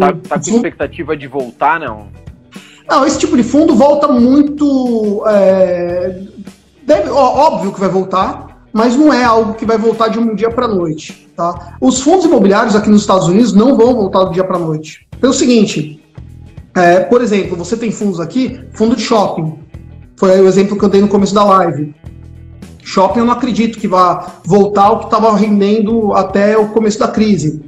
tá, 0.00 0.14
tá 0.26 0.40
com 0.40 0.56
expectativa 0.56 1.14
de 1.14 1.26
voltar, 1.26 1.78
não? 1.78 2.08
Não, 2.88 3.06
esse 3.06 3.18
tipo 3.18 3.36
de 3.36 3.42
fundo 3.42 3.74
volta 3.74 4.08
muito. 4.08 5.22
É, 5.26 6.22
Deve, 6.84 7.10
ó, 7.10 7.46
óbvio 7.46 7.72
que 7.72 7.80
vai 7.80 7.88
voltar, 7.88 8.66
mas 8.72 8.96
não 8.96 9.12
é 9.12 9.22
algo 9.22 9.54
que 9.54 9.66
vai 9.66 9.78
voltar 9.78 10.08
de 10.08 10.18
um 10.18 10.34
dia 10.34 10.50
para 10.50 10.66
noite. 10.66 11.28
Tá? 11.36 11.76
Os 11.80 12.00
fundos 12.00 12.24
imobiliários 12.24 12.74
aqui 12.74 12.88
nos 12.90 13.02
Estados 13.02 13.28
Unidos 13.28 13.52
não 13.52 13.76
vão 13.76 13.94
voltar 13.94 14.24
do 14.24 14.32
dia 14.32 14.44
para 14.44 14.58
noite. 14.58 15.06
Pelo 15.20 15.32
seguinte, 15.32 16.02
é, 16.74 17.00
por 17.00 17.22
exemplo, 17.22 17.56
você 17.56 17.76
tem 17.76 17.90
fundos 17.90 18.18
aqui, 18.18 18.60
fundo 18.72 18.96
de 18.96 19.02
shopping. 19.02 19.58
Foi 20.16 20.40
o 20.40 20.46
exemplo 20.46 20.78
que 20.78 20.84
eu 20.84 20.88
dei 20.88 21.00
no 21.00 21.08
começo 21.08 21.34
da 21.34 21.44
live. 21.44 21.94
Shopping 22.82 23.20
eu 23.20 23.24
não 23.24 23.32
acredito 23.32 23.78
que 23.78 23.86
vá 23.86 24.34
voltar 24.44 24.84
ao 24.84 24.98
que 25.00 25.04
estava 25.04 25.34
rendendo 25.36 26.12
até 26.12 26.56
o 26.56 26.68
começo 26.68 26.98
da 26.98 27.08
crise. 27.08 27.62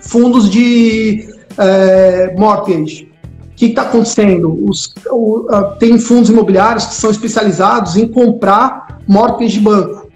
Fundos 0.00 0.50
de 0.50 1.28
é, 1.56 2.34
mortgage. 2.36 3.10
Que 3.58 3.66
está 3.66 3.82
acontecendo? 3.82 4.56
Os, 4.68 4.94
o, 5.10 5.48
tem 5.80 5.98
fundos 5.98 6.30
imobiliários 6.30 6.86
que 6.86 6.94
são 6.94 7.10
especializados 7.10 7.96
em 7.96 8.06
comprar 8.06 9.00
mortgage 9.06 9.54
de 9.54 9.60
banco. 9.60 10.06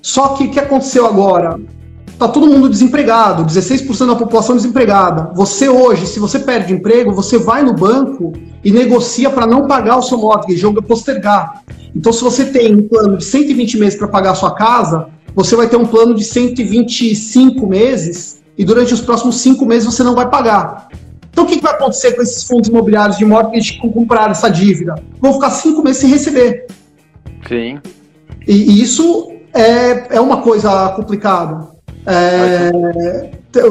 Só 0.00 0.28
que 0.28 0.44
o 0.44 0.50
que 0.50 0.60
aconteceu 0.60 1.04
agora? 1.04 1.60
Está 2.06 2.28
todo 2.28 2.46
mundo 2.46 2.68
desempregado, 2.68 3.44
16% 3.44 4.06
da 4.06 4.14
população 4.14 4.54
desempregada. 4.54 5.32
Você 5.34 5.68
hoje, 5.68 6.06
se 6.06 6.20
você 6.20 6.38
perde 6.38 6.72
emprego, 6.72 7.12
você 7.12 7.36
vai 7.36 7.64
no 7.64 7.72
banco 7.72 8.32
e 8.62 8.70
negocia 8.70 9.28
para 9.28 9.44
não 9.44 9.66
pagar 9.66 9.96
o 9.96 10.02
seu 10.02 10.16
mortgage, 10.18 10.60
joga 10.60 10.80
postergar. 10.80 11.64
Então, 11.92 12.12
se 12.12 12.22
você 12.22 12.44
tem 12.44 12.76
um 12.76 12.86
plano 12.86 13.16
de 13.16 13.24
120 13.24 13.76
meses 13.76 13.98
para 13.98 14.06
pagar 14.06 14.30
a 14.30 14.34
sua 14.36 14.54
casa, 14.54 15.08
você 15.34 15.56
vai 15.56 15.68
ter 15.68 15.76
um 15.76 15.86
plano 15.86 16.14
de 16.14 16.22
125 16.22 17.66
meses 17.66 18.40
e 18.56 18.64
durante 18.64 18.94
os 18.94 19.00
próximos 19.00 19.40
cinco 19.40 19.66
meses 19.66 19.92
você 19.92 20.04
não 20.04 20.14
vai 20.14 20.30
pagar. 20.30 20.88
Então, 21.32 21.44
o 21.44 21.46
que, 21.46 21.60
vai 21.60 21.72
acontecer 21.72 22.12
com 22.12 22.22
esses 22.22 22.44
fundos 22.44 22.68
imobiliários 22.68 23.16
de 23.16 23.24
mortgage 23.24 23.80
que 23.80 23.90
compraram 23.90 24.32
essa 24.32 24.50
dívida? 24.50 24.94
Vão 25.18 25.32
ficar 25.32 25.50
cinco 25.50 25.82
meses 25.82 26.02
sem 26.02 26.10
receber. 26.10 26.66
Sim. 27.48 27.80
E, 28.46 28.52
e 28.52 28.82
isso 28.82 29.32
é, 29.54 30.16
é 30.16 30.20
uma 30.20 30.42
coisa 30.42 30.90
complicada. 30.90 31.68
É, 32.06 32.70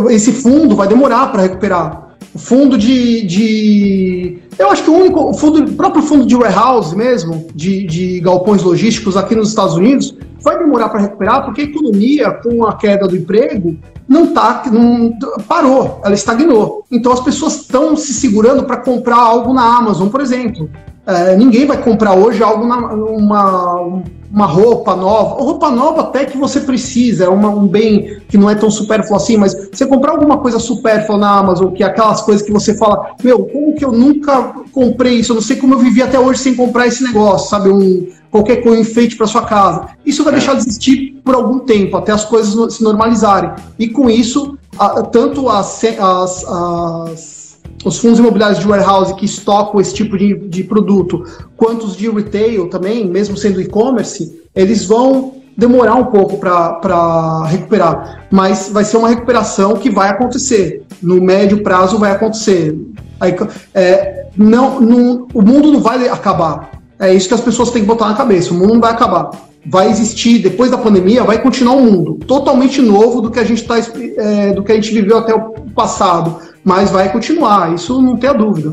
esse 0.09 0.31
fundo 0.31 0.75
vai 0.75 0.87
demorar 0.87 1.31
para 1.31 1.43
recuperar. 1.43 2.09
O 2.33 2.39
fundo 2.39 2.77
de, 2.77 3.25
de, 3.25 4.39
Eu 4.57 4.71
acho 4.71 4.83
que 4.83 4.89
o 4.89 4.95
único. 4.95 5.29
O, 5.29 5.33
fundo, 5.33 5.63
o 5.63 5.73
próprio 5.73 6.01
fundo 6.01 6.25
de 6.25 6.35
warehouse 6.35 6.95
mesmo, 6.95 7.47
de, 7.53 7.85
de 7.85 8.19
galpões 8.21 8.63
logísticos 8.63 9.17
aqui 9.17 9.35
nos 9.35 9.49
Estados 9.49 9.75
Unidos, 9.75 10.15
vai 10.43 10.57
demorar 10.57 10.89
para 10.89 11.01
recuperar, 11.01 11.45
porque 11.45 11.61
a 11.61 11.65
economia, 11.65 12.31
com 12.31 12.65
a 12.65 12.75
queda 12.75 13.07
do 13.07 13.15
emprego, 13.15 13.77
não 14.07 14.33
tá. 14.33 14.63
Não, 14.71 15.17
parou, 15.47 16.01
ela 16.03 16.13
estagnou. 16.13 16.85
Então 16.91 17.11
as 17.11 17.21
pessoas 17.21 17.61
estão 17.61 17.95
se 17.95 18.13
segurando 18.13 18.63
para 18.63 18.77
comprar 18.77 19.17
algo 19.17 19.53
na 19.53 19.77
Amazon, 19.77 20.09
por 20.09 20.21
exemplo. 20.21 20.69
É, 21.05 21.35
ninguém 21.35 21.65
vai 21.65 21.81
comprar 21.81 22.13
hoje 22.13 22.43
algo 22.43 22.65
na, 22.65 22.77
uma, 22.93 24.01
uma 24.31 24.45
roupa 24.45 24.95
nova. 24.95 25.41
Roupa 25.41 25.71
nova 25.71 26.01
até 26.01 26.25
que 26.25 26.37
você 26.37 26.61
precisa, 26.61 27.25
é 27.25 27.29
uma, 27.29 27.49
um 27.49 27.67
bem 27.67 28.19
que 28.27 28.37
não 28.37 28.49
é 28.49 28.55
tão 28.55 28.69
supérfluo 28.69 29.15
assim, 29.15 29.35
mas 29.35 29.69
você 29.71 29.85
comprar 29.85 30.11
alguma 30.11 30.37
coisa 30.37 30.59
supérflua 30.59 31.17
na 31.17 31.39
Amazon, 31.39 31.73
que 31.73 31.83
é 31.83 31.87
aquelas 31.87 32.21
coisas 32.21 32.45
que 32.45 32.51
você 32.51 32.77
fala, 32.77 33.15
meu, 33.23 33.45
como 33.45 33.73
que 33.73 33.83
eu 33.83 33.91
nunca 33.91 34.53
comprei 34.71 35.15
isso? 35.15 35.31
Eu 35.31 35.35
não 35.35 35.41
sei 35.41 35.55
como 35.55 35.73
eu 35.73 35.79
vivi 35.79 36.03
até 36.03 36.19
hoje 36.19 36.39
sem 36.39 36.55
comprar 36.55 36.85
esse 36.85 37.03
negócio, 37.03 37.49
sabe? 37.49 37.69
Um, 37.69 38.07
qualquer 38.31 38.63
coisa, 38.63 38.77
um 38.77 38.81
enfeite 38.81 39.15
para 39.15 39.27
sua 39.27 39.43
casa. 39.43 39.89
Isso 40.05 40.23
vai 40.23 40.33
é. 40.33 40.37
deixar 40.37 40.53
de 40.53 40.61
existir 40.61 41.21
por 41.23 41.35
algum 41.35 41.59
tempo, 41.59 41.97
até 41.97 42.11
as 42.11 42.25
coisas 42.25 42.73
se 42.73 42.83
normalizarem. 42.83 43.51
E 43.77 43.89
com 43.89 44.09
isso, 44.09 44.57
a, 44.79 45.03
tanto 45.03 45.49
as, 45.49 45.83
as, 45.83 46.45
as 46.45 47.41
os 47.83 47.97
fundos 47.97 48.19
imobiliários 48.19 48.59
de 48.59 48.67
warehouse 48.67 49.13
que 49.15 49.25
estocam 49.25 49.79
esse 49.81 49.93
tipo 49.93 50.17
de, 50.17 50.35
de 50.35 50.63
produto, 50.63 51.23
quanto 51.57 51.85
os 51.85 51.95
de 51.95 52.09
retail 52.09 52.69
também, 52.69 53.07
mesmo 53.07 53.35
sendo 53.35 53.59
e-commerce, 53.59 54.41
eles 54.55 54.85
vão 54.85 55.41
demorar 55.57 55.95
um 55.95 56.05
pouco 56.05 56.37
para 56.37 57.45
recuperar, 57.45 58.27
mas 58.31 58.69
vai 58.71 58.83
ser 58.83 58.97
uma 58.97 59.09
recuperação 59.09 59.75
que 59.75 59.89
vai 59.89 60.09
acontecer. 60.09 60.83
No 61.01 61.21
médio 61.21 61.61
prazo 61.63 61.97
vai 61.97 62.11
acontecer. 62.11 62.77
Aí, 63.19 63.35
é, 63.73 64.27
não, 64.35 64.79
não, 64.79 65.27
o 65.33 65.41
mundo 65.41 65.71
não 65.71 65.81
vai 65.81 66.07
acabar. 66.07 66.80
É 67.01 67.13
isso 67.13 67.27
que 67.27 67.33
as 67.33 67.41
pessoas 67.41 67.71
têm 67.71 67.81
que 67.81 67.87
botar 67.87 68.07
na 68.07 68.15
cabeça. 68.15 68.53
O 68.53 68.53
mundo 68.53 68.75
não 68.75 68.81
vai 68.81 68.91
acabar. 68.91 69.31
Vai 69.65 69.89
existir, 69.89 70.39
depois 70.39 70.71
da 70.71 70.77
pandemia, 70.77 71.23
vai 71.23 71.41
continuar 71.41 71.75
um 71.75 71.83
mundo 71.83 72.13
totalmente 72.25 72.81
novo 72.81 73.21
do 73.21 73.29
que 73.29 73.39
a 73.39 73.43
gente 73.43 73.63
tá, 73.63 73.75
é, 73.77 74.53
do 74.53 74.63
que 74.63 74.71
a 74.71 74.75
gente 74.75 74.93
viveu 74.93 75.17
até 75.17 75.35
o 75.35 75.69
passado 75.75 76.51
mas 76.63 76.91
vai 76.91 77.11
continuar, 77.11 77.73
isso 77.73 78.01
não 78.01 78.17
tem 78.17 78.29
a 78.29 78.33
dúvida. 78.33 78.69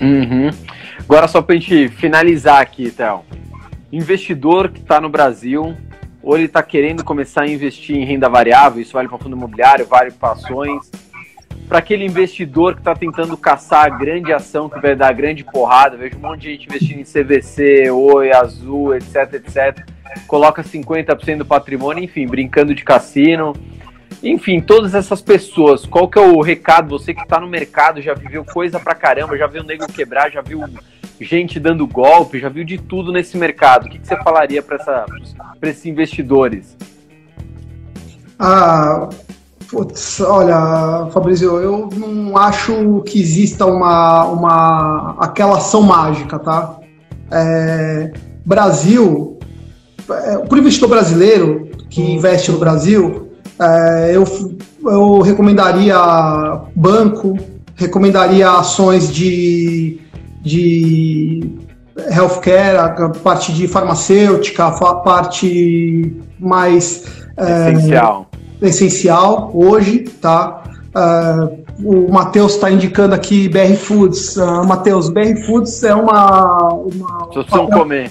Uhum. 0.00 0.50
Agora, 1.00 1.28
só 1.28 1.42
para 1.42 1.56
a 1.56 1.58
gente 1.58 1.88
finalizar 1.88 2.60
aqui, 2.60 2.90
Théo. 2.90 3.20
Investidor 3.92 4.70
que 4.70 4.80
está 4.80 5.00
no 5.00 5.08
Brasil, 5.08 5.76
ou 6.22 6.36
ele 6.36 6.46
está 6.46 6.62
querendo 6.62 7.04
começar 7.04 7.42
a 7.42 7.48
investir 7.48 7.96
em 7.96 8.04
renda 8.04 8.28
variável, 8.28 8.80
isso 8.80 8.92
vale 8.92 9.08
para 9.08 9.18
fundo 9.18 9.36
imobiliário, 9.36 9.86
vale 9.86 10.10
para 10.12 10.32
ações. 10.32 10.90
Para 11.68 11.78
aquele 11.78 12.04
investidor 12.04 12.74
que 12.74 12.80
está 12.80 12.94
tentando 12.94 13.36
caçar 13.36 13.86
a 13.86 13.88
grande 13.88 14.32
ação 14.32 14.68
que 14.68 14.80
vai 14.80 14.94
dar 14.94 15.12
grande 15.12 15.42
porrada, 15.42 15.96
vejo 15.96 16.16
um 16.16 16.20
monte 16.20 16.42
de 16.42 16.50
gente 16.50 16.66
investindo 16.66 17.00
em 17.00 17.04
CVC, 17.04 17.90
Oi, 17.90 18.32
Azul, 18.32 18.94
etc, 18.94 19.34
etc. 19.34 19.86
Coloca 20.26 20.62
50% 20.62 21.38
do 21.38 21.46
patrimônio, 21.46 22.04
enfim, 22.04 22.26
brincando 22.26 22.74
de 22.74 22.84
cassino 22.84 23.54
enfim, 24.22 24.60
todas 24.60 24.94
essas 24.94 25.20
pessoas, 25.20 25.84
qual 25.84 26.08
que 26.08 26.16
é 26.16 26.22
o 26.22 26.40
recado? 26.40 26.90
Você 26.90 27.12
que 27.12 27.22
está 27.22 27.40
no 27.40 27.48
mercado, 27.48 28.00
já 28.00 28.14
viveu 28.14 28.44
coisa 28.44 28.78
pra 28.78 28.94
caramba, 28.94 29.36
já 29.36 29.48
viu 29.48 29.64
nego 29.64 29.86
quebrar, 29.92 30.30
já 30.30 30.40
viu 30.40 30.62
gente 31.20 31.58
dando 31.58 31.86
golpe, 31.86 32.38
já 32.38 32.48
viu 32.48 32.64
de 32.64 32.78
tudo 32.78 33.10
nesse 33.10 33.36
mercado. 33.36 33.86
O 33.86 33.90
que, 33.90 33.98
que 33.98 34.06
você 34.06 34.16
falaria 34.22 34.62
para 34.62 35.06
esses 35.62 35.86
investidores? 35.86 36.76
Ah, 38.38 39.08
putz, 39.72 40.20
olha, 40.20 41.08
Fabrício, 41.10 41.58
eu 41.58 41.88
não 41.96 42.36
acho 42.36 43.02
que 43.06 43.18
exista 43.18 43.64
uma, 43.64 44.26
uma 44.26 45.16
aquela 45.18 45.56
ação 45.56 45.80
mágica, 45.80 46.38
tá? 46.38 46.76
É, 47.30 48.12
Brasil, 48.44 49.38
é, 50.10 50.36
o 50.38 50.56
investidor 50.58 50.90
brasileiro 50.90 51.70
que 51.88 52.02
investe 52.02 52.52
no 52.52 52.58
Brasil, 52.58 53.32
é, 53.58 54.12
eu, 54.14 54.24
eu 54.84 55.20
recomendaria 55.20 55.96
banco, 56.76 57.38
recomendaria 57.74 58.50
ações 58.50 59.10
de, 59.10 59.98
de 60.42 61.50
healthcare, 62.10 62.76
a 62.76 63.08
parte 63.08 63.54
de 63.54 63.66
farmacêutica, 63.66 64.66
a 64.66 64.94
parte 64.96 66.14
mais 66.38 67.04
é, 67.38 67.70
essencial. 67.70 68.26
É, 68.28 68.31
essencial 68.62 69.50
hoje, 69.54 70.00
tá? 70.20 70.62
É, 70.94 71.62
o 71.82 72.12
Matheus 72.12 72.54
está 72.54 72.70
indicando 72.70 73.14
aqui 73.14 73.48
BR 73.48 73.74
Foods. 73.76 74.36
Uh, 74.36 74.64
Matheus, 74.66 75.08
BR 75.08 75.36
Foods 75.46 75.82
é 75.82 75.94
uma. 75.94 76.68
uma 76.74 77.26
precisam 77.28 77.66
comer. 77.66 78.10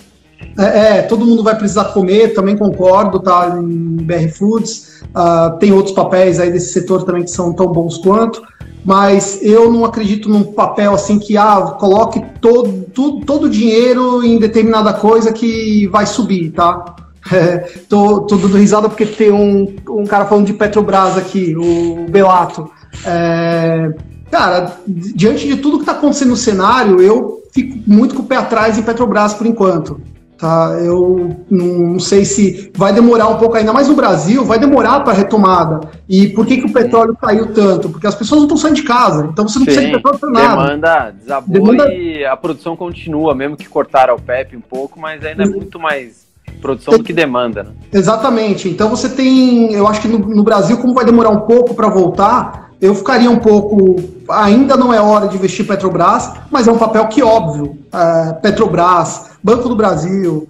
É, 0.58 0.98
é, 0.98 1.02
todo 1.04 1.26
mundo 1.26 1.44
vai 1.44 1.56
precisar 1.56 1.86
comer, 1.86 2.34
também 2.34 2.58
concordo, 2.58 3.20
tá? 3.20 3.58
Em 3.58 3.98
BR 3.98 4.30
Foods. 4.36 5.02
Uh, 5.16 5.58
tem 5.60 5.72
outros 5.72 5.94
papéis 5.94 6.40
aí 6.40 6.52
desse 6.52 6.74
setor 6.74 7.04
também 7.04 7.24
que 7.24 7.32
são 7.32 7.54
tão 7.54 7.68
bons 7.68 7.98
quanto, 7.98 8.42
mas 8.84 9.40
eu 9.42 9.72
não 9.72 9.86
acredito 9.86 10.30
num 10.30 10.44
papel 10.44 10.94
assim 10.94 11.20
que 11.20 11.38
ah, 11.38 11.76
coloque 11.80 12.24
todo, 12.40 12.86
todo, 12.94 13.26
todo 13.26 13.44
o 13.46 13.50
dinheiro 13.50 14.24
em 14.24 14.40
determinada 14.40 14.94
coisa 14.94 15.32
que 15.32 15.88
vai 15.88 16.06
subir, 16.06 16.52
tá? 16.52 16.96
É, 17.32 17.58
tô, 17.88 18.22
tô 18.22 18.36
dando 18.36 18.58
risada 18.58 18.90
porque 18.90 19.06
tem 19.06 19.32
um, 19.32 19.76
um 19.90 20.06
cara 20.06 20.26
falando 20.26 20.46
de 20.46 20.54
Petrobras 20.54 21.18
aqui, 21.18 21.56
o 21.56 22.06
Belato. 22.10 22.70
É, 23.06 23.90
cara, 24.30 24.78
diante 24.88 25.48
de 25.48 25.58
tudo 25.58 25.78
que 25.78 25.84
está 25.84 25.94
acontecendo 25.94 26.30
no 26.30 26.36
cenário, 26.36 27.02
eu 27.02 27.42
fico 27.54 27.80
muito 27.88 28.16
com 28.16 28.22
o 28.22 28.26
pé 28.26 28.36
atrás 28.36 28.78
em 28.78 28.84
Petrobras 28.84 29.34
por 29.34 29.48
enquanto. 29.48 30.02
Tá? 30.42 30.76
Eu 30.84 31.38
não 31.52 32.00
sei 32.00 32.26
se 32.26 32.72
vai 32.76 32.92
demorar 32.92 33.28
um 33.28 33.38
pouco, 33.38 33.56
ainda 33.56 33.72
mais 33.72 33.88
no 33.88 33.94
Brasil, 33.94 34.44
vai 34.44 34.58
demorar 34.58 35.02
para 35.02 35.14
a 35.14 35.16
retomada. 35.16 35.88
E 36.10 36.30
por 36.30 36.48
que, 36.48 36.58
que 36.58 36.66
o 36.66 36.74
petróleo 36.74 37.16
caiu 37.16 37.54
tanto? 37.54 37.90
Porque 37.90 38.08
as 38.08 38.16
pessoas 38.16 38.40
não 38.40 38.48
estão 38.48 38.58
saindo 38.58 38.78
de 38.78 38.84
casa, 38.84 39.30
então 39.32 39.48
você 39.48 39.60
não 39.60 39.66
Sim, 39.66 39.72
precisa 39.72 39.86
de 39.86 39.94
petróleo 39.94 40.18
para 40.18 40.32
nada. 40.32 40.64
Demanda 40.64 41.12
desabou 41.12 41.54
demanda... 41.54 41.94
e 41.94 42.26
a 42.26 42.36
produção 42.36 42.76
continua, 42.76 43.36
mesmo 43.36 43.56
que 43.56 43.70
cortaram 43.70 44.16
o 44.16 44.20
PEP 44.22 44.58
um 44.58 44.62
pouco, 44.62 45.00
mas 45.00 45.24
ainda 45.24 45.44
é 45.44 45.48
muito 45.48 45.80
mais 45.80 46.31
produção 46.62 46.98
do 46.98 47.04
que 47.04 47.12
demanda. 47.12 47.64
Né? 47.64 47.72
Exatamente. 47.92 48.70
Então 48.70 48.90
você 48.90 49.10
tem, 49.10 49.74
eu 49.74 49.88
acho 49.88 50.02
que 50.02 50.08
no, 50.08 50.20
no 50.20 50.44
Brasil, 50.44 50.78
como 50.78 50.94
vai 50.94 51.04
demorar 51.04 51.30
um 51.30 51.42
pouco 51.42 51.74
para 51.74 51.90
voltar, 51.90 52.72
eu 52.82 52.96
ficaria 52.96 53.30
um 53.30 53.38
pouco. 53.38 53.96
Ainda 54.30 54.76
não 54.76 54.94
é 54.94 55.00
hora 55.00 55.28
de 55.28 55.36
investir 55.36 55.68
Petrobras, 55.68 56.32
mas 56.50 56.68
é 56.68 56.72
um 56.72 56.78
papel 56.78 57.08
que, 57.08 57.22
óbvio, 57.22 57.78
é, 57.94 58.34
Petrobras, 58.34 59.32
Banco 59.44 59.70
do 59.70 59.76
Brasil, 59.76 60.48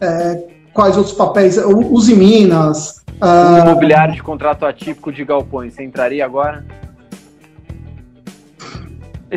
é, 0.00 0.44
quais 0.72 0.96
outros 0.96 1.14
papéis? 1.14 1.56
Use 1.56 2.14
Minas. 2.14 3.02
Um 3.20 3.58
imobiliário 3.58 4.14
de 4.14 4.22
contrato 4.22 4.66
atípico 4.66 5.10
de 5.10 5.24
galpões, 5.24 5.72
você 5.72 5.82
entraria 5.82 6.24
agora? 6.24 6.64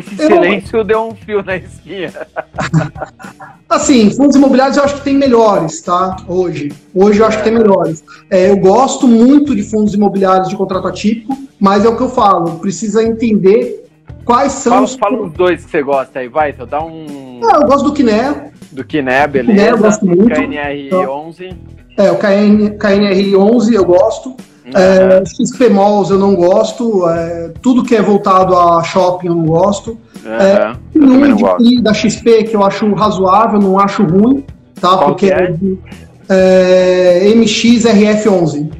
Esse 0.00 0.16
silêncio 0.16 0.78
eu... 0.78 0.84
deu 0.84 1.02
um 1.02 1.14
fio 1.14 1.42
na 1.42 1.56
esquina. 1.56 2.26
Assim, 3.68 4.10
fundos 4.10 4.34
imobiliários 4.34 4.76
eu 4.76 4.84
acho 4.84 4.96
que 4.96 5.04
tem 5.04 5.14
melhores, 5.14 5.80
tá? 5.80 6.16
Hoje. 6.26 6.72
Hoje 6.94 7.20
eu 7.20 7.26
acho 7.26 7.38
que 7.38 7.44
tem 7.44 7.52
melhores. 7.52 8.02
É, 8.28 8.50
eu 8.50 8.56
gosto 8.56 9.06
muito 9.06 9.54
de 9.54 9.62
fundos 9.62 9.94
imobiliários 9.94 10.48
de 10.48 10.56
contrato 10.56 10.88
atípico, 10.88 11.36
mas 11.58 11.84
é 11.84 11.88
o 11.88 11.96
que 11.96 12.02
eu 12.02 12.08
falo, 12.08 12.58
precisa 12.58 13.02
entender 13.02 13.84
quais 14.24 14.52
são 14.52 14.72
fala, 14.72 14.84
os. 14.84 14.94
Fala 14.94 15.22
os 15.22 15.32
dois 15.32 15.64
que 15.64 15.70
você 15.70 15.82
gosta 15.82 16.18
aí, 16.18 16.28
vai, 16.28 16.50
então 16.50 16.66
dá 16.66 16.82
um. 16.82 17.40
Ah, 17.44 17.58
eu 17.60 17.66
gosto 17.66 17.84
do 17.84 17.92
Kiné. 17.92 18.50
Do 18.72 18.84
Kiné, 18.84 19.26
beleza. 19.26 19.52
Kiné, 19.52 19.70
eu 19.70 19.78
gosto 19.78 20.06
muito. 20.06 20.28
KNR11. 20.28 21.56
É, 21.96 22.10
o 22.10 22.16
KN, 22.16 22.78
KNR11 22.78 23.72
eu 23.72 23.84
gosto. 23.84 24.36
É, 24.74 25.22
XP 25.24 25.68
Malls 25.68 26.10
eu 26.10 26.18
não 26.18 26.34
gosto. 26.34 27.08
É, 27.08 27.52
tudo 27.60 27.82
que 27.82 27.94
é 27.94 28.02
voltado 28.02 28.56
a 28.56 28.82
shopping 28.82 29.28
eu 29.28 29.34
não 29.34 29.44
gosto. 29.44 29.98
Uhum. 30.24 30.32
É, 30.32 30.76
um 30.96 31.56
de, 31.58 31.82
da 31.82 31.94
XP 31.94 32.44
que 32.44 32.54
eu 32.54 32.64
acho 32.64 32.92
razoável, 32.94 33.58
não 33.58 33.78
acho 33.78 34.02
ruim, 34.02 34.44
tá? 34.80 34.96
Qual 34.96 35.06
porque 35.06 35.30
é? 35.30 35.54
é 36.28 37.32
MXRF11. 37.34 38.70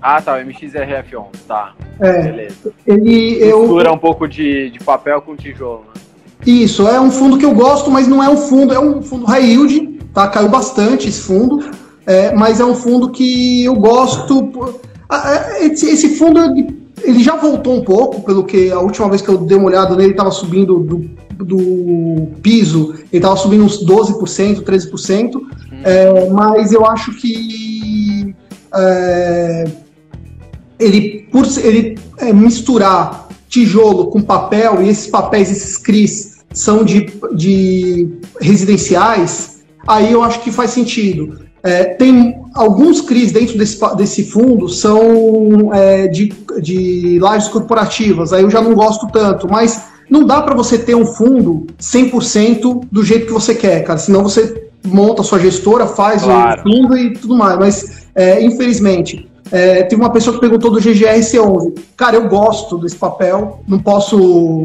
Ah, 0.00 0.22
tá, 0.22 0.34
o 0.34 0.38
MXRF11, 0.38 1.26
tá. 1.46 1.74
É, 2.00 2.22
Beleza. 2.22 2.72
Ele, 2.86 3.38
eu, 3.42 3.60
Mistura 3.62 3.92
um 3.92 3.98
pouco 3.98 4.28
de, 4.28 4.70
de 4.70 4.78
papel 4.78 5.20
com 5.20 5.34
tijolo, 5.34 5.84
né? 5.94 6.00
Isso, 6.46 6.86
é 6.86 7.00
um 7.00 7.10
fundo 7.10 7.36
que 7.36 7.44
eu 7.44 7.52
gosto, 7.52 7.90
mas 7.90 8.06
não 8.06 8.22
é 8.22 8.28
um 8.28 8.36
fundo, 8.36 8.72
é 8.72 8.78
um 8.78 9.02
fundo 9.02 9.26
high 9.26 9.44
yield, 9.44 9.98
tá? 10.14 10.28
Caiu 10.28 10.48
bastante 10.48 11.08
esse 11.08 11.20
fundo, 11.20 11.68
é, 12.06 12.32
mas 12.32 12.60
é 12.60 12.64
um 12.64 12.74
fundo 12.74 13.10
que 13.10 13.64
eu 13.64 13.74
gosto. 13.74 14.80
Esse, 15.60 16.10
fundo 16.16 16.38
ele 17.02 17.22
já 17.22 17.36
voltou 17.36 17.76
um 17.76 17.84
pouco, 17.84 18.22
pelo 18.22 18.44
que 18.44 18.70
a 18.70 18.80
última 18.80 19.08
vez 19.08 19.22
que 19.22 19.28
eu 19.28 19.38
dei 19.38 19.56
uma 19.56 19.66
olhada 19.66 19.96
nele, 19.96 20.10
estava 20.10 20.30
subindo 20.30 20.80
do, 20.80 21.10
do 21.44 22.28
piso, 22.42 22.94
ele 22.94 23.18
estava 23.18 23.36
subindo 23.36 23.64
uns 23.64 23.84
12%, 23.84 24.62
13%, 24.62 25.36
hum. 25.36 25.42
é, 25.84 26.28
mas 26.30 26.72
eu 26.72 26.84
acho 26.84 27.14
que 27.14 28.34
é, 28.74 29.64
ele, 30.78 31.26
por 31.30 31.46
ele 31.58 31.98
é, 32.18 32.32
misturar 32.32 33.28
tijolo 33.48 34.08
com 34.08 34.20
papel, 34.20 34.82
e 34.82 34.88
esses 34.88 35.06
papéis, 35.06 35.50
esses 35.50 35.78
CRIs, 35.78 36.38
são 36.52 36.84
de, 36.84 37.12
de 37.34 38.08
residenciais, 38.40 39.62
aí 39.86 40.12
eu 40.12 40.22
acho 40.22 40.40
que 40.40 40.50
faz 40.50 40.70
sentido. 40.70 41.47
É, 41.62 41.84
tem 41.84 42.40
alguns 42.54 43.00
CRIs 43.00 43.32
dentro 43.32 43.58
desse, 43.58 43.78
desse 43.96 44.24
fundo 44.24 44.68
são 44.68 45.72
é, 45.72 46.06
de, 46.06 46.32
de 46.60 47.18
lajes 47.20 47.48
corporativas, 47.48 48.32
aí 48.32 48.42
eu 48.42 48.50
já 48.50 48.60
não 48.60 48.74
gosto 48.74 49.08
tanto, 49.08 49.48
mas 49.50 49.82
não 50.08 50.24
dá 50.24 50.40
para 50.40 50.54
você 50.54 50.78
ter 50.78 50.94
um 50.94 51.04
fundo 51.04 51.66
100% 51.80 52.86
do 52.90 53.04
jeito 53.04 53.26
que 53.26 53.32
você 53.32 53.54
quer, 53.54 53.82
cara, 53.84 53.98
senão 53.98 54.22
você 54.22 54.68
monta 54.84 55.22
a 55.22 55.24
sua 55.24 55.38
gestora, 55.38 55.86
faz 55.86 56.22
claro. 56.22 56.60
o 56.60 56.62
fundo 56.62 56.96
e 56.96 57.12
tudo 57.14 57.36
mais, 57.36 57.58
mas 57.58 58.06
é, 58.14 58.42
infelizmente, 58.42 59.28
é, 59.50 59.82
teve 59.82 60.00
uma 60.00 60.10
pessoa 60.10 60.34
que 60.34 60.40
perguntou 60.40 60.70
do 60.70 60.80
GGRC11. 60.80 61.78
Cara, 61.96 62.16
eu 62.16 62.28
gosto 62.28 62.78
desse 62.78 62.96
papel, 62.96 63.60
não 63.66 63.78
posso. 63.78 64.64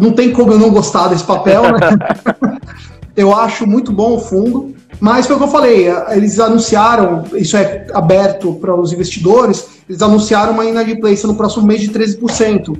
Não 0.00 0.12
tem 0.12 0.32
como 0.32 0.52
eu 0.52 0.58
não 0.58 0.70
gostar 0.70 1.08
desse 1.08 1.24
papel, 1.24 1.62
né? 1.62 2.58
eu 3.16 3.34
acho 3.34 3.66
muito 3.66 3.92
bom 3.92 4.16
o 4.16 4.18
fundo, 4.18 4.74
mas 5.00 5.26
foi 5.26 5.36
o 5.36 5.38
que 5.38 5.44
eu 5.44 5.48
falei, 5.48 5.86
eles 6.10 6.38
anunciaram, 6.38 7.24
isso 7.34 7.56
é 7.56 7.86
aberto 7.94 8.54
para 8.54 8.74
os 8.74 8.92
investidores, 8.92 9.66
eles 9.88 10.02
anunciaram 10.02 10.52
uma 10.52 10.64
inadimplência 10.64 11.26
no 11.26 11.34
próximo 11.34 11.66
mês 11.66 11.80
de 11.80 11.88
13%. 11.88 12.78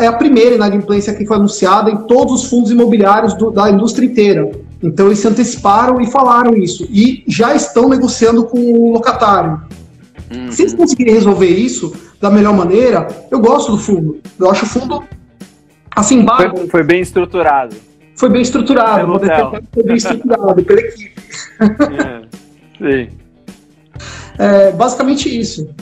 É 0.00 0.06
a 0.06 0.12
primeira 0.12 0.56
inadimplência 0.56 1.14
que 1.14 1.24
foi 1.24 1.36
anunciada 1.36 1.90
em 1.90 1.96
todos 1.98 2.42
os 2.42 2.50
fundos 2.50 2.70
imobiliários 2.70 3.32
do, 3.34 3.50
da 3.50 3.70
indústria 3.70 4.04
inteira. 4.04 4.50
Então 4.82 5.06
eles 5.06 5.20
se 5.20 5.28
anteciparam 5.28 6.00
e 6.00 6.10
falaram 6.10 6.54
isso. 6.54 6.86
E 6.90 7.22
já 7.26 7.54
estão 7.54 7.88
negociando 7.88 8.44
com 8.44 8.58
o 8.58 8.92
locatário. 8.92 9.62
Uhum. 10.34 10.52
Se 10.52 10.62
eles 10.62 10.74
conseguirem 10.74 11.14
resolver 11.14 11.48
isso 11.48 11.94
da 12.20 12.28
melhor 12.28 12.54
maneira, 12.54 13.08
eu 13.30 13.40
gosto 13.40 13.72
do 13.72 13.78
fundo. 13.78 14.18
Eu 14.38 14.50
acho 14.50 14.64
o 14.64 14.68
fundo 14.68 15.02
assim, 15.94 16.26
Foi, 16.26 16.68
foi 16.68 16.82
bem 16.82 17.00
estruturado. 17.00 17.74
Foi 18.16 18.28
bem 18.28 18.42
estruturado. 18.42 19.18
Foi 19.72 19.82
bem 19.82 19.96
estruturado 19.96 20.62
pela 20.62 20.80
equipe. 20.80 21.19
É, 21.60 22.22
sim. 22.78 23.10
É, 24.38 24.72
basicamente 24.72 25.28
isso. 25.38 25.74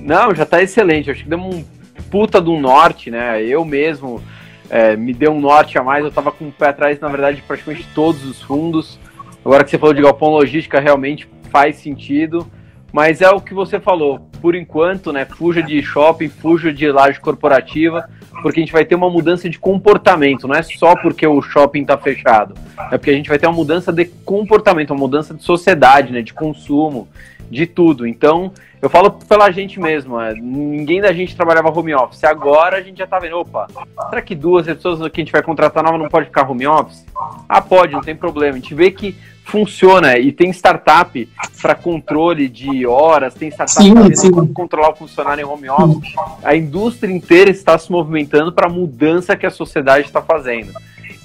Não, 0.00 0.34
já 0.34 0.42
está 0.44 0.62
excelente. 0.62 1.10
Acho 1.10 1.22
que 1.22 1.28
deu 1.28 1.38
um 1.38 1.64
puta 2.10 2.40
do 2.40 2.56
norte, 2.58 3.10
né? 3.10 3.42
Eu 3.42 3.64
mesmo 3.64 4.22
é, 4.70 4.96
me 4.96 5.12
deu 5.12 5.32
um 5.32 5.40
norte 5.40 5.78
a 5.78 5.82
mais. 5.82 6.04
Eu 6.04 6.10
tava 6.10 6.30
com 6.32 6.48
o 6.48 6.52
pé 6.52 6.68
atrás, 6.68 7.00
na 7.00 7.08
verdade, 7.08 7.36
de 7.36 7.42
praticamente 7.42 7.86
todos 7.94 8.24
os 8.24 8.40
fundos. 8.42 8.98
Agora 9.44 9.64
que 9.64 9.70
você 9.70 9.78
falou 9.78 9.94
de 9.94 10.02
galpão 10.02 10.28
logística, 10.28 10.80
realmente 10.80 11.28
faz 11.50 11.76
sentido. 11.76 12.46
Mas 12.92 13.22
é 13.22 13.30
o 13.30 13.40
que 13.40 13.54
você 13.54 13.80
falou. 13.80 14.20
Por 14.40 14.54
enquanto, 14.54 15.12
né? 15.12 15.24
Fuja 15.24 15.62
de 15.62 15.82
shopping, 15.82 16.28
fuja 16.28 16.72
de 16.72 16.90
laje 16.92 17.18
corporativa, 17.18 18.08
porque 18.42 18.60
a 18.60 18.62
gente 18.62 18.72
vai 18.72 18.84
ter 18.84 18.94
uma 18.94 19.08
mudança 19.08 19.48
de 19.48 19.58
comportamento. 19.58 20.46
Não 20.46 20.54
é 20.54 20.62
só 20.62 20.94
porque 20.96 21.26
o 21.26 21.40
shopping 21.40 21.82
está 21.82 21.96
fechado. 21.96 22.54
É 22.90 22.98
porque 22.98 23.10
a 23.10 23.14
gente 23.14 23.28
vai 23.28 23.38
ter 23.38 23.46
uma 23.46 23.56
mudança 23.56 23.92
de 23.92 24.04
comportamento, 24.04 24.90
uma 24.90 25.00
mudança 25.00 25.32
de 25.32 25.42
sociedade, 25.42 26.12
né? 26.12 26.20
De 26.20 26.34
consumo, 26.34 27.08
de 27.50 27.66
tudo. 27.66 28.06
Então, 28.06 28.52
eu 28.82 28.90
falo 28.90 29.12
pela 29.12 29.48
gente 29.52 29.78
mesmo, 29.78 30.20
é, 30.20 30.34
ninguém 30.34 31.00
da 31.00 31.12
gente 31.12 31.36
trabalhava 31.36 31.70
home 31.70 31.94
office. 31.94 32.24
Agora 32.24 32.78
a 32.78 32.82
gente 32.82 32.98
já 32.98 33.06
tá 33.06 33.18
vendo, 33.20 33.38
opa, 33.38 33.68
será 34.10 34.20
que 34.20 34.34
duas 34.34 34.66
pessoas 34.66 34.98
que 35.08 35.20
a 35.20 35.24
gente 35.24 35.30
vai 35.30 35.40
contratar 35.40 35.84
nova 35.84 35.96
não 35.96 36.08
pode 36.08 36.26
ficar 36.26 36.50
home 36.50 36.66
office? 36.66 37.06
Ah, 37.48 37.60
pode, 37.62 37.92
não 37.92 38.00
tem 38.00 38.16
problema. 38.16 38.56
A 38.56 38.58
gente 38.58 38.74
vê 38.74 38.90
que 38.90 39.16
funciona 39.44 40.18
e 40.18 40.32
tem 40.32 40.50
startup 40.50 41.28
para 41.60 41.74
controle 41.74 42.48
de 42.48 42.86
horas, 42.86 43.34
tem 43.34 43.48
startup 43.48 43.90
para 44.30 44.46
controlar 44.54 44.90
o 44.90 44.96
funcionário 44.96 45.42
em 45.42 45.44
home 45.44 45.68
office. 45.68 46.14
A 46.42 46.54
indústria 46.54 47.12
inteira 47.12 47.50
está 47.50 47.76
se 47.78 47.90
movimentando 47.90 48.52
para 48.52 48.66
a 48.66 48.72
mudança 48.72 49.36
que 49.36 49.46
a 49.46 49.50
sociedade 49.50 50.06
está 50.06 50.22
fazendo. 50.22 50.72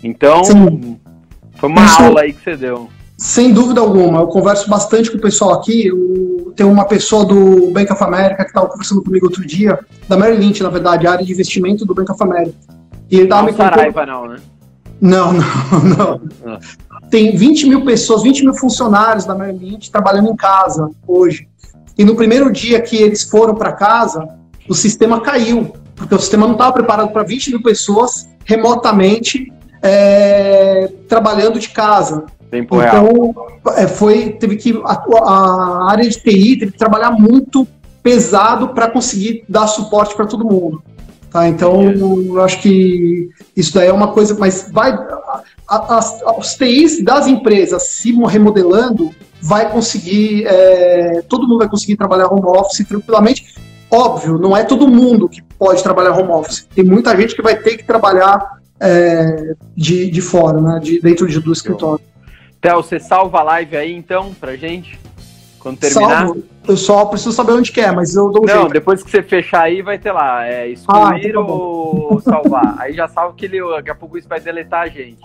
Então, 0.03 0.43
sim. 0.43 0.99
foi 1.55 1.69
uma 1.69 1.85
Isso. 1.85 2.01
aula 2.01 2.21
aí 2.21 2.33
que 2.33 2.43
você 2.43 2.55
deu. 2.55 2.89
Sem 3.17 3.51
dúvida 3.51 3.81
alguma, 3.81 4.19
eu 4.19 4.27
converso 4.27 4.69
bastante 4.69 5.09
com 5.09 5.17
o 5.17 5.21
pessoal 5.21 5.53
aqui. 5.53 5.87
Eu, 5.87 6.53
tem 6.55 6.65
uma 6.65 6.85
pessoa 6.85 7.25
do 7.25 7.71
Bank 7.71 7.91
of 7.91 8.03
America 8.03 8.43
que 8.43 8.49
estava 8.49 8.67
conversando 8.67 9.03
comigo 9.03 9.25
outro 9.25 9.45
dia, 9.45 9.79
da 10.07 10.15
Merrill 10.15 10.39
Lynch, 10.39 10.61
na 10.61 10.69
verdade, 10.69 11.07
a 11.07 11.13
área 11.13 11.25
de 11.25 11.31
investimento 11.31 11.85
do 11.85 11.95
Bank 11.95 12.11
of 12.11 12.21
America. 12.21 12.55
E 13.09 13.15
ele 13.15 13.23
estava 13.23 13.43
me 13.43 13.51
contando. 13.53 13.69
Saraiva, 13.69 14.05
não, 14.05 14.27
né? 14.27 14.37
Não, 14.99 15.33
não, 15.33 16.21
não. 16.43 16.59
Tem 17.09 17.35
20 17.35 17.67
mil 17.67 17.85
pessoas, 17.85 18.23
20 18.23 18.43
mil 18.43 18.53
funcionários 18.53 19.25
da 19.25 19.33
Merrill 19.33 19.59
Lynch 19.59 19.91
trabalhando 19.91 20.29
em 20.29 20.35
casa 20.35 20.89
hoje. 21.07 21.47
E 21.97 22.03
no 22.03 22.15
primeiro 22.15 22.51
dia 22.51 22.79
que 22.81 22.95
eles 22.95 23.23
foram 23.23 23.55
para 23.55 23.71
casa, 23.71 24.27
o 24.69 24.75
sistema 24.75 25.21
caiu, 25.21 25.73
porque 25.95 26.13
o 26.13 26.19
sistema 26.19 26.45
não 26.45 26.53
estava 26.53 26.73
preparado 26.73 27.11
para 27.11 27.23
20 27.23 27.51
mil 27.51 27.63
pessoas 27.63 28.27
remotamente 28.45 29.51
é, 29.81 30.91
trabalhando 31.07 31.59
de 31.59 31.69
casa. 31.69 32.25
Tempo 32.49 32.81
então, 32.81 33.35
é, 33.75 33.87
foi, 33.87 34.31
teve 34.31 34.55
que 34.55 34.81
a, 34.85 34.93
a, 34.93 35.91
área 35.91 36.07
de 36.07 36.17
TI 36.17 36.57
teve 36.57 36.71
que 36.71 36.77
trabalhar 36.77 37.11
muito 37.11 37.67
pesado 38.01 38.69
para 38.69 38.89
conseguir 38.89 39.43
dar 39.49 39.67
suporte 39.67 40.15
para 40.15 40.25
todo 40.25 40.45
mundo. 40.45 40.81
Tá? 41.37 41.47
Então, 41.47 41.91
eu 41.91 42.41
acho 42.41 42.59
que 42.61 43.29
isso 43.55 43.71
daí 43.75 43.89
é 43.89 43.93
uma 43.93 44.11
coisa, 44.11 44.35
mas 44.39 44.71
vai 44.71 44.97
as, 45.67 46.19
os 46.35 46.55
TIs 46.55 47.03
das 47.03 47.27
empresas 47.27 47.83
se 47.83 48.11
remodelando, 48.11 49.11
vai 49.39 49.71
conseguir, 49.71 50.47
é, 50.47 51.21
todo 51.29 51.47
mundo 51.47 51.59
vai 51.59 51.69
conseguir 51.69 51.95
trabalhar 51.95 52.27
home 52.33 52.47
office 52.47 52.87
tranquilamente. 52.87 53.53
Óbvio, 53.91 54.39
não 54.39 54.57
é 54.57 54.63
todo 54.63 54.87
mundo 54.87 55.29
que 55.29 55.43
pode 55.59 55.83
trabalhar 55.83 56.17
home 56.17 56.31
office. 56.31 56.67
Tem 56.73 56.83
muita 56.83 57.15
gente 57.15 57.35
que 57.35 57.41
vai 57.43 57.55
ter 57.55 57.77
que 57.77 57.83
trabalhar 57.83 58.57
é, 58.79 59.53
de, 59.75 60.09
de 60.09 60.21
fora, 60.21 60.59
né, 60.59 60.79
de, 60.81 60.99
dentro 60.99 61.27
de, 61.27 61.39
do 61.39 61.53
escritório. 61.53 62.03
Theo, 62.59 62.77
você 62.77 62.99
salva 62.99 63.41
a 63.41 63.43
live 63.43 63.77
aí 63.77 63.93
então 63.93 64.33
pra 64.39 64.55
gente? 64.55 64.99
Quando 65.59 65.77
terminar? 65.77 66.25
Salvo. 66.25 66.43
Eu 66.67 66.77
só 66.77 67.05
preciso 67.05 67.31
saber 67.31 67.53
onde 67.53 67.71
que 67.71 67.79
é, 67.79 67.91
mas 67.91 68.13
eu 68.15 68.29
dou 68.29 68.43
um 68.43 68.45
Não, 68.45 68.61
jeito. 68.61 68.73
depois 68.73 69.01
que 69.01 69.09
você 69.09 69.23
fechar 69.23 69.63
aí, 69.63 69.81
vai 69.81 69.97
ter 69.97 70.11
lá, 70.11 70.45
é 70.45 70.67
excluir 70.67 70.99
ah, 70.99 71.19
então 71.19 71.45
tá 71.45 71.51
ou 71.53 72.21
salvar. 72.21 72.75
aí 72.79 72.93
já 72.93 73.07
salva 73.07 73.33
que 73.35 73.45
ele, 73.45 73.59
daqui 73.75 73.89
a 73.89 73.95
pouco 73.95 74.17
isso 74.17 74.27
vai 74.27 74.39
deletar 74.39 74.81
a 74.81 74.87
gente. 74.87 75.21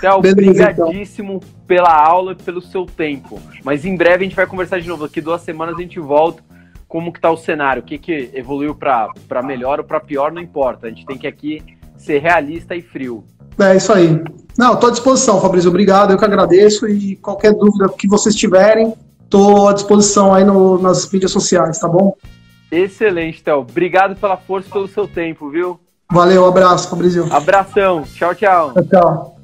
Theo, 0.00 0.14
obrigadíssimo 0.14 1.34
então. 1.34 1.48
pela 1.66 1.94
aula 1.94 2.32
e 2.32 2.34
pelo 2.34 2.60
seu 2.60 2.84
tempo. 2.84 3.40
Mas 3.64 3.84
em 3.84 3.96
breve 3.96 4.24
a 4.24 4.28
gente 4.28 4.36
vai 4.36 4.46
conversar 4.46 4.80
de 4.80 4.88
novo. 4.88 5.04
Daqui 5.04 5.20
duas 5.20 5.42
semanas 5.42 5.76
a 5.76 5.80
gente 5.80 6.00
volta 6.00 6.42
como 6.88 7.12
que 7.12 7.20
tá 7.20 7.30
o 7.30 7.36
cenário, 7.36 7.82
o 7.82 7.84
que 7.84 7.96
que 7.96 8.30
evoluiu 8.34 8.74
para 8.74 9.42
melhor 9.42 9.78
ou 9.78 9.84
para 9.84 9.98
pior, 9.98 10.30
não 10.30 10.42
importa. 10.42 10.88
A 10.88 10.90
gente 10.90 11.06
tem 11.06 11.16
que 11.16 11.26
aqui 11.26 11.62
ser 11.96 12.18
realista 12.18 12.76
e 12.76 12.82
frio. 12.82 13.24
É 13.58 13.76
isso 13.76 13.92
aí. 13.92 14.22
Não, 14.58 14.74
estou 14.74 14.88
à 14.88 14.92
disposição, 14.92 15.40
Fabrício. 15.40 15.70
Obrigado, 15.70 16.12
eu 16.12 16.18
que 16.18 16.24
agradeço. 16.24 16.86
E 16.86 17.16
qualquer 17.16 17.54
dúvida 17.54 17.88
que 17.88 18.06
vocês 18.06 18.34
tiverem, 18.34 18.92
estou 19.32 19.68
à 19.68 19.72
disposição 19.72 20.34
aí 20.34 20.44
no, 20.44 20.78
nas 20.78 21.10
mídias 21.10 21.32
sociais, 21.32 21.78
tá 21.78 21.88
bom? 21.88 22.14
Excelente, 22.70 23.42
Théo. 23.42 23.60
Obrigado 23.60 24.14
pela 24.16 24.36
força 24.36 24.68
e 24.68 24.72
pelo 24.72 24.88
seu 24.88 25.08
tempo, 25.08 25.48
viu? 25.48 25.80
Valeu, 26.10 26.44
abraço, 26.46 26.90
Fabrício. 26.90 27.26
Abração. 27.32 28.02
Tchau, 28.02 28.34
tchau. 28.34 28.72
Tchau, 28.74 28.84
tchau. 28.84 29.41